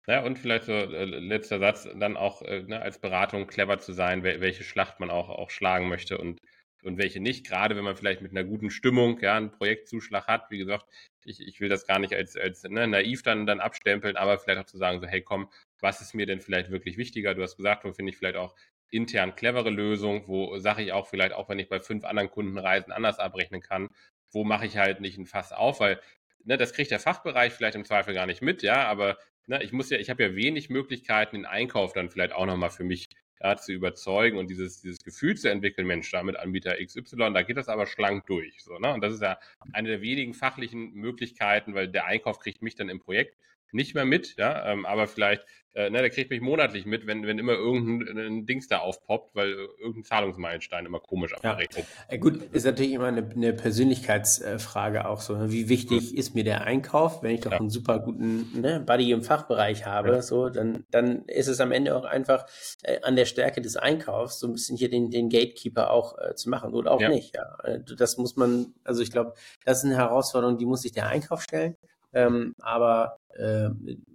Ja, 0.08 0.24
und 0.24 0.40
vielleicht 0.40 0.66
so 0.66 0.74
äh, 0.74 1.06
letzter 1.06 1.60
Satz, 1.60 1.88
dann 1.96 2.18
auch 2.18 2.42
äh, 2.42 2.64
ne, 2.64 2.82
als 2.82 3.00
Beratung 3.00 3.46
clever 3.48 3.78
zu 3.80 3.94
sein, 3.94 4.24
welche 4.24 4.64
Schlacht 4.64 5.00
man 5.00 5.12
auch, 5.12 5.30
auch 5.30 5.50
schlagen 5.52 5.88
möchte 5.88 6.18
und 6.18 6.40
und 6.84 6.98
welche 6.98 7.20
nicht. 7.20 7.46
Gerade 7.46 7.76
wenn 7.76 7.84
man 7.84 7.98
vielleicht 7.98 8.22
mit 8.22 8.32
einer 8.32 8.44
guten 8.46 8.70
Stimmung 8.70 9.20
ja, 9.20 9.36
einen 9.36 9.52
Projektzuschlag 9.52 10.28
hat. 10.28 10.50
Wie 10.50 10.58
gesagt, 10.58 10.86
ich, 11.26 11.42
ich 11.46 11.60
will 11.60 11.70
das 11.70 11.86
gar 11.86 12.00
nicht 12.00 12.14
als, 12.16 12.38
als 12.38 12.64
ne, 12.64 12.88
naiv 12.88 13.22
dann, 13.24 13.46
dann 13.46 13.60
abstempeln, 13.60 14.16
aber 14.16 14.40
vielleicht 14.40 14.62
auch 14.62 14.66
zu 14.66 14.78
sagen, 14.78 15.02
so, 15.02 15.08
hey 15.08 15.22
komm, 15.22 15.50
was 15.80 16.02
ist 16.02 16.14
mir 16.14 16.26
denn 16.26 16.40
vielleicht 16.40 16.72
wirklich 16.72 16.98
wichtiger? 16.98 17.36
Du 17.36 17.42
hast 17.44 17.58
gesagt, 17.58 17.84
wo 17.84 17.92
finde 17.92 18.12
ich 18.12 18.18
vielleicht 18.18 18.38
auch 18.38 18.56
intern 18.92 19.36
clevere 19.36 19.70
Lösung, 19.70 20.28
wo 20.28 20.58
sage 20.58 20.82
ich 20.84 20.92
auch 20.94 21.08
vielleicht, 21.08 21.34
auch 21.34 21.50
wenn 21.50 21.60
ich 21.60 21.70
bei 21.70 21.80
fünf 21.80 22.06
anderen 22.06 22.32
Kundenreisen 22.32 22.92
anders 22.94 23.20
abrechnen 23.20 23.62
kann, 23.62 23.90
wo 24.32 24.44
mache 24.44 24.66
ich 24.66 24.78
halt 24.78 25.02
nicht 25.02 25.18
ein 25.18 25.26
Fass 25.26 25.52
auf, 25.52 25.80
weil 25.80 26.00
ne, 26.44 26.58
das 26.58 26.74
kriegt 26.74 26.92
der 26.92 27.00
Fachbereich 27.00 27.54
vielleicht 27.54 27.76
im 27.76 27.86
Zweifel 27.86 28.14
gar 28.14 28.26
nicht 28.26 28.42
mit, 28.42 28.62
ja, 28.64 28.88
aber 28.88 29.18
ne, 29.48 29.62
ich 29.64 29.72
muss 29.72 29.90
ja, 29.90 29.98
ich 29.98 30.10
habe 30.10 30.24
ja 30.24 30.36
wenig 30.36 30.70
Möglichkeiten, 30.70 31.38
den 31.38 31.46
Einkauf 31.46 31.94
dann 31.94 32.10
vielleicht 32.10 32.34
auch 32.34 32.46
nochmal 32.46 32.70
für 32.70 32.84
mich 32.84 33.10
ja, 33.42 33.56
zu 33.56 33.72
überzeugen 33.72 34.38
und 34.38 34.50
dieses, 34.50 34.82
dieses 34.82 35.00
Gefühl 35.00 35.36
zu 35.36 35.50
entwickeln, 35.50 35.88
Mensch, 35.88 36.12
damit 36.12 36.36
Anbieter 36.36 36.76
XY, 36.84 37.34
da 37.34 37.42
geht 37.42 37.58
das 37.58 37.70
aber 37.70 37.86
schlank 37.86 38.26
durch. 38.26 38.64
So, 38.64 38.78
ne? 38.80 38.94
Und 38.94 39.02
das 39.02 39.14
ist 39.14 39.22
ja 39.22 39.40
eine 39.72 39.88
der 39.88 40.02
wenigen 40.02 40.34
fachlichen 40.34 40.94
Möglichkeiten, 40.94 41.74
weil 41.74 41.88
der 41.88 42.06
Einkauf 42.06 42.40
kriegt 42.40 42.62
mich 42.62 42.76
dann 42.76 42.90
im 42.90 43.00
Projekt 43.00 43.38
nicht 43.72 43.96
mehr 43.96 44.06
mit, 44.06 44.36
ja, 44.38 44.72
ähm, 44.72 44.86
aber 44.86 45.08
vielleicht, 45.08 45.44
äh, 45.76 45.90
ne, 45.90 46.00
der 46.00 46.10
kriegt 46.10 46.32
mich 46.32 46.42
monatlich 46.42 46.86
mit, 46.86 47.06
wenn, 47.06 47.28
wenn 47.28 47.38
immer 47.38 47.54
irgendein 47.54 48.46
Dings 48.46 48.68
da 48.68 48.80
aufpoppt, 48.80 49.36
weil 49.36 49.52
irgendein 49.78 50.04
Zahlungsmeilenstein 50.04 50.86
immer 50.86 51.00
komisch 51.00 51.34
abgerechnet. 51.34 51.86
Ja. 52.10 52.16
Äh, 52.16 52.18
gut, 52.18 52.42
ist 52.52 52.66
natürlich 52.66 52.94
immer 52.94 53.08
eine, 53.08 53.30
eine 53.30 53.54
Persönlichkeitsfrage 53.54 55.08
auch 55.08 55.22
so. 55.22 55.36
Ne? 55.36 55.52
Wie 55.52 55.70
wichtig 55.70 56.12
mhm. 56.12 56.18
ist 56.18 56.34
mir 56.34 56.44
der 56.44 56.64
Einkauf? 56.64 57.22
Wenn 57.22 57.36
ich 57.36 57.42
doch 57.42 57.52
ja. 57.52 57.60
einen 57.60 57.70
super 57.70 58.00
guten 58.00 58.60
ne, 58.60 58.80
Buddy 58.80 59.12
im 59.12 59.22
Fachbereich 59.22 59.86
habe, 59.86 60.10
ja. 60.10 60.22
so, 60.22 60.50
dann, 60.50 60.86
dann 60.90 61.26
ist 61.26 61.48
es 61.48 61.60
am 61.60 61.72
Ende 61.72 61.96
auch 61.96 62.06
einfach 62.06 62.48
äh, 62.82 63.00
an 63.04 63.16
der 63.16 63.26
Stärke 63.26 63.62
des 63.62 63.78
Einkaufs, 63.78 64.40
so 64.40 64.48
ein 64.48 64.54
bisschen 64.54 64.76
hier 64.76 64.90
den, 64.90 65.12
den 65.12 65.30
Gatekeeper 65.30 65.92
auch 65.92 66.18
äh, 66.18 66.34
zu 66.34 66.50
machen 66.50 66.74
oder 66.74 66.92
auch 66.92 67.00
nicht. 67.00 67.36
Ja. 67.36 67.58
Äh, 67.64 67.80
das 67.96 68.18
muss 68.18 68.36
man, 68.36 68.74
also 68.84 69.04
ich 69.04 69.12
glaube, 69.12 69.34
das 69.66 69.80
ist 69.80 69.86
eine 69.86 69.98
Herausforderung, 69.98 70.58
die 70.58 70.66
muss 70.66 70.82
sich 70.82 70.94
der 70.94 71.08
Einkauf 71.08 71.44
stellen. 71.44 71.78
Ähm, 72.12 72.56
aber 72.60 73.19
äh, 73.36 73.70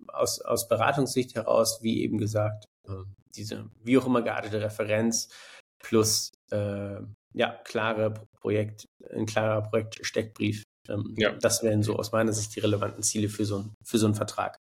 aus, 0.09 0.41
aus 0.41 0.69
Beratungssicht 0.69 1.35
heraus, 1.35 1.81
wie 1.83 2.03
eben 2.03 2.19
gesagt, 2.19 2.67
äh, 2.89 2.93
diese 3.35 3.69
wie 3.83 3.99
auch 3.99 4.07
immer 4.07 4.23
geartete 4.23 4.61
Referenz 4.61 5.29
plus 5.79 6.33
äh, 6.51 7.01
ja, 7.33 7.51
klare 7.65 8.15
Projekt, 8.41 8.87
ein 9.13 9.27
klarer 9.27 9.63
Projektsteckbrief. 9.63 10.63
Ähm, 10.89 11.15
ja. 11.17 11.33
Das 11.33 11.63
wären 11.63 11.83
so 11.83 11.97
aus 11.97 12.13
meiner 12.13 12.33
Sicht 12.33 12.55
die 12.55 12.61
relevanten 12.61 13.03
Ziele 13.03 13.29
für 13.29 13.45
so, 13.45 13.59
ein, 13.59 13.75
für 13.83 13.99
so 13.99 14.07
einen 14.07 14.15
Vertrag. 14.15 14.59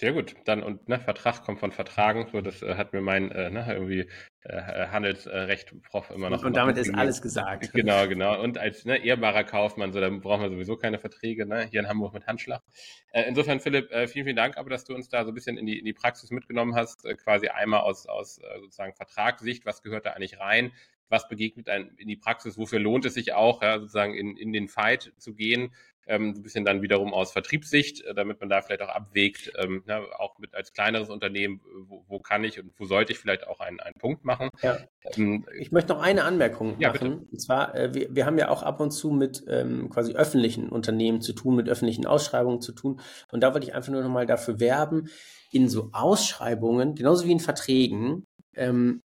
Sehr 0.00 0.12
gut. 0.14 0.34
Dann 0.46 0.62
und 0.62 0.88
ne, 0.88 0.98
Vertrag 0.98 1.44
kommt 1.44 1.60
von 1.60 1.72
Vertragen. 1.72 2.26
So, 2.32 2.40
das 2.40 2.62
äh, 2.62 2.74
hat 2.74 2.92
mir 2.92 3.02
mein 3.02 3.30
äh, 3.30 3.50
ne, 3.50 3.66
irgendwie 3.68 4.08
äh, 4.42 4.86
Handelsrecht 4.88 5.74
Prof 5.82 6.10
immer 6.10 6.30
noch. 6.30 6.42
Und 6.42 6.56
damit 6.56 6.78
ist 6.78 6.92
alles 6.94 7.22
gesagt. 7.22 7.70
Genau, 7.80 8.08
genau. 8.08 8.40
Und 8.42 8.58
als 8.58 8.84
ne, 8.84 9.04
ehrbarer 9.04 9.44
Kaufmann, 9.44 9.92
so, 9.92 10.00
da 10.00 10.08
brauchen 10.08 10.42
wir 10.42 10.50
sowieso 10.50 10.76
keine 10.76 10.98
Verträge, 10.98 11.46
ne? 11.46 11.66
Hier 11.70 11.80
in 11.80 11.88
Hamburg 11.88 12.14
mit 12.14 12.26
Handschlag. 12.26 12.62
Äh, 13.12 13.24
insofern, 13.28 13.60
Philipp, 13.60 13.92
äh, 13.92 14.08
vielen, 14.08 14.24
vielen 14.24 14.36
Dank, 14.36 14.56
aber 14.56 14.70
dass 14.70 14.84
du 14.84 14.94
uns 14.94 15.08
da 15.08 15.24
so 15.24 15.30
ein 15.30 15.34
bisschen 15.34 15.56
in 15.56 15.66
die, 15.66 15.78
in 15.78 15.84
die 15.84 15.92
Praxis 15.92 16.30
mitgenommen 16.30 16.74
hast, 16.74 17.04
äh, 17.04 17.14
quasi 17.14 17.48
einmal 17.48 17.80
aus, 17.80 18.06
aus 18.06 18.40
sozusagen 18.60 18.94
Vertragssicht, 18.94 19.66
was 19.66 19.82
gehört 19.82 20.06
da 20.06 20.12
eigentlich 20.12 20.40
rein, 20.40 20.72
was 21.10 21.28
begegnet 21.28 21.68
einem 21.68 21.90
in 21.96 22.08
die 22.08 22.16
Praxis, 22.16 22.56
wofür 22.56 22.78
lohnt 22.78 23.04
es 23.04 23.14
sich 23.14 23.32
auch, 23.34 23.62
ja, 23.62 23.78
sozusagen 23.78 24.14
in, 24.14 24.36
in 24.36 24.52
den 24.52 24.68
Fight 24.68 25.12
zu 25.18 25.34
gehen 25.34 25.72
ähm, 26.10 26.34
ein 26.36 26.42
bisschen 26.42 26.64
dann 26.64 26.82
wiederum 26.82 27.14
aus 27.14 27.32
Vertriebssicht, 27.32 28.04
äh, 28.04 28.14
damit 28.14 28.40
man 28.40 28.48
da 28.48 28.60
vielleicht 28.62 28.82
auch 28.82 28.88
abwägt, 28.88 29.52
ähm, 29.58 29.82
na, 29.86 30.00
auch 30.18 30.38
mit 30.38 30.54
als 30.54 30.72
kleineres 30.72 31.08
Unternehmen, 31.08 31.60
wo, 31.86 32.04
wo, 32.08 32.18
kann 32.18 32.42
ich 32.42 32.58
und 32.58 32.72
wo 32.76 32.84
sollte 32.84 33.12
ich 33.12 33.18
vielleicht 33.18 33.46
auch 33.46 33.60
einen, 33.60 33.78
einen 33.80 33.94
Punkt 33.94 34.24
machen. 34.24 34.50
Ja. 34.60 34.78
Ähm, 35.16 35.46
ich 35.58 35.70
möchte 35.70 35.92
noch 35.92 36.02
eine 36.02 36.24
Anmerkung 36.24 36.74
ja, 36.80 36.92
machen. 36.92 37.20
Bitte. 37.20 37.26
Und 37.30 37.40
zwar, 37.40 37.74
äh, 37.76 37.94
wir, 37.94 38.14
wir 38.14 38.26
haben 38.26 38.38
ja 38.38 38.48
auch 38.48 38.64
ab 38.64 38.80
und 38.80 38.90
zu 38.90 39.10
mit 39.10 39.44
ähm, 39.48 39.88
quasi 39.88 40.14
öffentlichen 40.14 40.68
Unternehmen 40.68 41.20
zu 41.20 41.32
tun, 41.32 41.54
mit 41.54 41.68
öffentlichen 41.68 42.06
Ausschreibungen 42.06 42.60
zu 42.60 42.72
tun. 42.72 43.00
Und 43.30 43.42
da 43.42 43.54
wollte 43.54 43.66
ich 43.66 43.74
einfach 43.74 43.92
nur 43.92 44.02
noch 44.02 44.10
mal 44.10 44.26
dafür 44.26 44.58
werben, 44.58 45.08
in 45.52 45.68
so 45.68 45.90
Ausschreibungen, 45.92 46.96
genauso 46.96 47.26
wie 47.26 47.32
in 47.32 47.40
Verträgen, 47.40 48.26
ähm, 48.54 49.02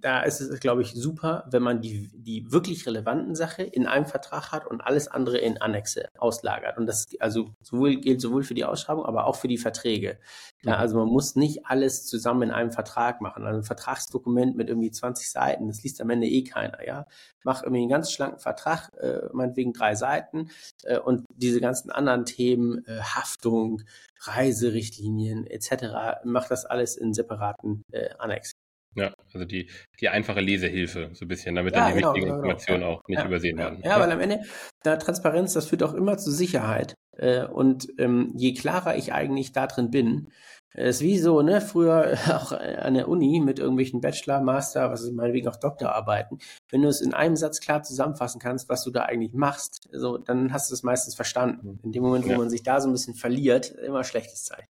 da 0.00 0.22
ist 0.22 0.40
es, 0.40 0.60
glaube 0.60 0.82
ich, 0.82 0.92
super, 0.94 1.46
wenn 1.50 1.62
man 1.62 1.80
die, 1.80 2.10
die 2.14 2.50
wirklich 2.50 2.86
relevanten 2.86 3.34
Sachen 3.34 3.66
in 3.66 3.86
einem 3.86 4.06
Vertrag 4.06 4.52
hat 4.52 4.66
und 4.66 4.80
alles 4.80 5.08
andere 5.08 5.38
in 5.38 5.60
Annexe 5.60 6.08
auslagert. 6.18 6.78
Und 6.78 6.86
das 6.86 7.06
also 7.20 7.50
sowohl 7.62 7.96
gilt 7.96 8.20
sowohl 8.20 8.42
für 8.42 8.54
die 8.54 8.64
Ausschreibung, 8.64 9.04
aber 9.04 9.26
auch 9.26 9.36
für 9.36 9.48
die 9.48 9.58
Verträge. 9.58 10.18
Ja, 10.62 10.76
mhm. 10.76 10.80
also 10.80 10.98
man 10.98 11.08
muss 11.08 11.36
nicht 11.36 11.66
alles 11.66 12.06
zusammen 12.06 12.42
in 12.42 12.50
einem 12.50 12.72
Vertrag 12.72 13.20
machen. 13.20 13.44
Also 13.44 13.60
ein 13.60 13.64
Vertragsdokument 13.64 14.56
mit 14.56 14.68
irgendwie 14.68 14.90
20 14.90 15.30
Seiten, 15.30 15.68
das 15.68 15.82
liest 15.82 16.00
am 16.00 16.10
Ende 16.10 16.26
eh 16.26 16.44
keiner, 16.44 16.86
ja. 16.86 17.06
Mach 17.44 17.62
irgendwie 17.62 17.82
einen 17.82 17.90
ganz 17.90 18.10
schlanken 18.10 18.40
Vertrag, 18.40 18.90
äh, 18.98 19.28
meinetwegen 19.32 19.72
drei 19.72 19.94
Seiten, 19.94 20.50
äh, 20.84 20.98
und 20.98 21.24
diese 21.34 21.60
ganzen 21.60 21.90
anderen 21.90 22.24
Themen, 22.24 22.84
äh, 22.86 23.00
Haftung, 23.00 23.82
Reiserichtlinien 24.20 25.46
etc., 25.46 26.24
macht 26.24 26.50
das 26.50 26.64
alles 26.64 26.96
in 26.96 27.14
separaten 27.14 27.82
äh, 27.92 28.10
Annex. 28.18 28.55
Ja, 28.96 29.12
also 29.32 29.44
die, 29.44 29.68
die 30.00 30.08
einfache 30.08 30.40
Lesehilfe, 30.40 31.10
so 31.12 31.26
ein 31.26 31.28
bisschen, 31.28 31.54
damit 31.54 31.74
ja, 31.74 31.80
dann 31.80 31.94
die 31.94 32.00
genau, 32.00 32.14
wichtigen 32.14 32.26
genau, 32.26 32.42
genau. 32.42 32.50
Informationen 32.50 32.80
genau. 32.80 32.92
auch 32.94 33.08
nicht 33.08 33.18
ja, 33.20 33.26
übersehen 33.26 33.58
ja, 33.58 33.64
werden. 33.64 33.80
Ja, 33.84 34.00
weil 34.00 34.10
am 34.10 34.20
Ende, 34.20 34.40
da 34.82 34.96
Transparenz, 34.96 35.52
das 35.52 35.66
führt 35.66 35.82
auch 35.82 35.94
immer 35.94 36.16
zu 36.16 36.30
Sicherheit. 36.30 36.94
Äh, 37.16 37.44
und 37.44 37.88
ähm, 37.98 38.32
je 38.34 38.54
klarer 38.54 38.96
ich 38.96 39.12
eigentlich 39.12 39.52
da 39.52 39.66
drin 39.66 39.90
bin, 39.90 40.28
ist 40.76 41.00
wie 41.00 41.18
so, 41.18 41.42
ne, 41.42 41.60
früher 41.60 42.16
auch 42.28 42.52
an 42.52 42.94
der 42.94 43.08
Uni 43.08 43.40
mit 43.40 43.58
irgendwelchen 43.58 44.00
Bachelor, 44.00 44.40
Master, 44.40 44.90
was 44.90 45.04
ich 45.04 45.12
meinetwegen 45.12 45.48
auch 45.48 45.56
Doktorarbeiten. 45.56 46.38
Wenn 46.70 46.82
du 46.82 46.88
es 46.88 47.00
in 47.00 47.14
einem 47.14 47.36
Satz 47.36 47.60
klar 47.60 47.82
zusammenfassen 47.82 48.40
kannst, 48.40 48.68
was 48.68 48.82
du 48.84 48.90
da 48.90 49.02
eigentlich 49.02 49.32
machst, 49.32 49.88
so, 49.92 50.18
dann 50.18 50.52
hast 50.52 50.70
du 50.70 50.74
es 50.74 50.82
meistens 50.82 51.14
verstanden. 51.14 51.80
In 51.82 51.92
dem 51.92 52.02
Moment, 52.02 52.26
wo 52.28 52.34
man 52.34 52.50
sich 52.50 52.62
da 52.62 52.80
so 52.80 52.88
ein 52.88 52.92
bisschen 52.92 53.14
verliert, 53.14 53.70
immer 53.70 54.04
schlechtes 54.04 54.44
Zeichen. 54.44 54.68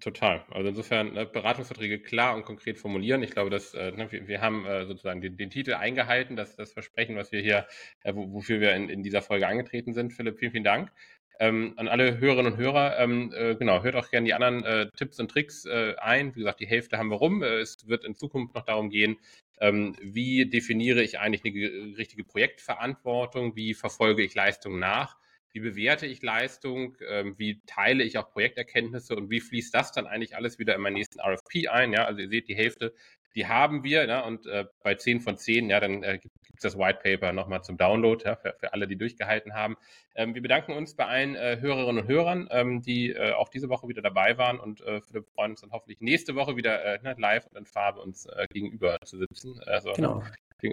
Total. 0.00 0.44
Also 0.50 0.70
insofern 0.70 1.12
ne, 1.12 1.26
Beratungsverträge 1.26 1.98
klar 1.98 2.34
und 2.34 2.44
konkret 2.44 2.78
formulieren. 2.78 3.22
Ich 3.22 3.32
glaube, 3.32 3.50
dass 3.50 3.74
äh, 3.74 3.92
ne, 3.92 4.10
wir, 4.10 4.28
wir, 4.28 4.40
haben 4.40 4.64
äh, 4.64 4.86
sozusagen 4.86 5.20
den, 5.20 5.36
den, 5.36 5.50
Titel 5.50 5.74
eingehalten, 5.74 6.36
das, 6.36 6.56
das 6.56 6.72
Versprechen, 6.72 7.16
was 7.16 7.32
wir 7.32 7.42
hier, 7.42 7.66
äh, 8.02 8.14
wofür 8.14 8.60
wir 8.60 8.74
in, 8.74 8.88
in, 8.88 9.02
dieser 9.02 9.20
Folge 9.20 9.46
angetreten 9.46 9.92
sind. 9.92 10.12
Philipp, 10.12 10.38
vielen, 10.38 10.52
vielen 10.52 10.64
Dank. 10.64 10.90
Ähm, 11.38 11.74
an 11.76 11.88
alle 11.88 12.18
Hörerinnen 12.18 12.52
und 12.52 12.58
Hörer, 12.58 12.98
ähm, 12.98 13.32
äh, 13.34 13.54
genau, 13.56 13.82
hört 13.82 13.96
auch 13.96 14.10
gerne 14.10 14.26
die 14.26 14.34
anderen 14.34 14.64
äh, 14.64 14.90
Tipps 14.96 15.20
und 15.20 15.30
Tricks 15.30 15.66
äh, 15.66 15.94
ein. 15.98 16.34
Wie 16.34 16.40
gesagt, 16.40 16.60
die 16.60 16.66
Hälfte 16.66 16.96
haben 16.96 17.10
wir 17.10 17.16
rum. 17.16 17.42
es 17.42 17.86
wird 17.86 18.04
in 18.04 18.14
Zukunft 18.14 18.54
noch 18.54 18.64
darum 18.64 18.88
gehen, 18.90 19.18
ähm, 19.60 19.96
wie 20.00 20.48
definiere 20.48 21.02
ich 21.02 21.18
eigentlich 21.18 21.44
eine 21.44 21.98
richtige 21.98 22.24
Projektverantwortung, 22.24 23.54
wie 23.54 23.74
verfolge 23.74 24.22
ich 24.22 24.34
Leistungen 24.34 24.78
nach 24.78 25.16
wie 25.52 25.60
bewerte 25.60 26.06
ich 26.06 26.22
Leistung, 26.22 26.96
ähm, 27.08 27.34
wie 27.38 27.60
teile 27.66 28.04
ich 28.04 28.18
auch 28.18 28.30
Projekterkenntnisse 28.30 29.16
und 29.16 29.30
wie 29.30 29.40
fließt 29.40 29.74
das 29.74 29.92
dann 29.92 30.06
eigentlich 30.06 30.36
alles 30.36 30.58
wieder 30.58 30.74
in 30.74 30.80
meinen 30.80 30.94
nächsten 30.94 31.20
RFP 31.20 31.68
ein. 31.68 31.92
Ja, 31.92 32.04
also 32.04 32.20
ihr 32.20 32.28
seht 32.28 32.48
die 32.48 32.56
Hälfte, 32.56 32.94
die 33.34 33.46
haben 33.46 33.84
wir, 33.84 34.06
ja, 34.06 34.20
und 34.20 34.46
äh, 34.46 34.66
bei 34.82 34.94
10 34.94 35.20
von 35.20 35.36
10, 35.36 35.70
ja, 35.70 35.80
dann 35.80 36.02
äh, 36.02 36.18
gibt 36.18 36.34
es 36.56 36.62
das 36.62 36.78
White 36.78 37.00
Paper 37.02 37.32
nochmal 37.32 37.62
zum 37.62 37.76
Download, 37.76 38.24
ja, 38.24 38.36
für, 38.36 38.54
für 38.58 38.72
alle, 38.72 38.88
die 38.88 38.96
durchgehalten 38.96 39.54
haben. 39.54 39.76
Ähm, 40.14 40.34
wir 40.34 40.42
bedanken 40.42 40.72
uns 40.72 40.94
bei 40.94 41.06
allen 41.06 41.36
äh, 41.36 41.58
Hörerinnen 41.60 42.02
und 42.02 42.08
Hörern, 42.08 42.48
ähm, 42.50 42.82
die 42.82 43.10
äh, 43.10 43.32
auch 43.32 43.48
diese 43.48 43.68
Woche 43.68 43.88
wieder 43.88 44.02
dabei 44.02 44.36
waren 44.36 44.58
und 44.58 44.80
äh, 44.80 45.00
wir 45.10 45.22
freuen 45.22 45.52
uns 45.52 45.60
dann 45.60 45.70
hoffentlich 45.70 46.00
nächste 46.00 46.34
Woche 46.34 46.56
wieder 46.56 46.84
äh, 46.84 46.98
ne, 47.02 47.14
live 47.18 47.46
und 47.46 47.56
in 47.56 47.66
Farbe 47.66 48.00
uns 48.00 48.26
äh, 48.26 48.46
gegenüber 48.52 48.98
zu 49.04 49.18
sitzen. 49.18 49.60
Also, 49.66 49.92
genau. 49.92 50.22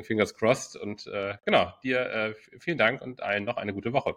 Fingers 0.04 0.36
crossed 0.36 0.76
und 0.76 1.10
genau, 1.46 1.74
dir 1.82 2.36
vielen 2.60 2.78
Dank 2.78 3.02
und 3.02 3.24
allen 3.24 3.46
noch 3.46 3.56
eine 3.56 3.74
gute 3.74 3.94
Woche. 3.94 4.16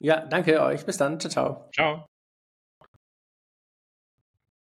Ja, 0.00 0.20
danke 0.26 0.60
euch. 0.62 0.84
Bis 0.86 0.96
dann. 0.98 1.18
Ciao, 1.20 1.30
ciao. 1.30 1.70
Ciao. 1.72 2.06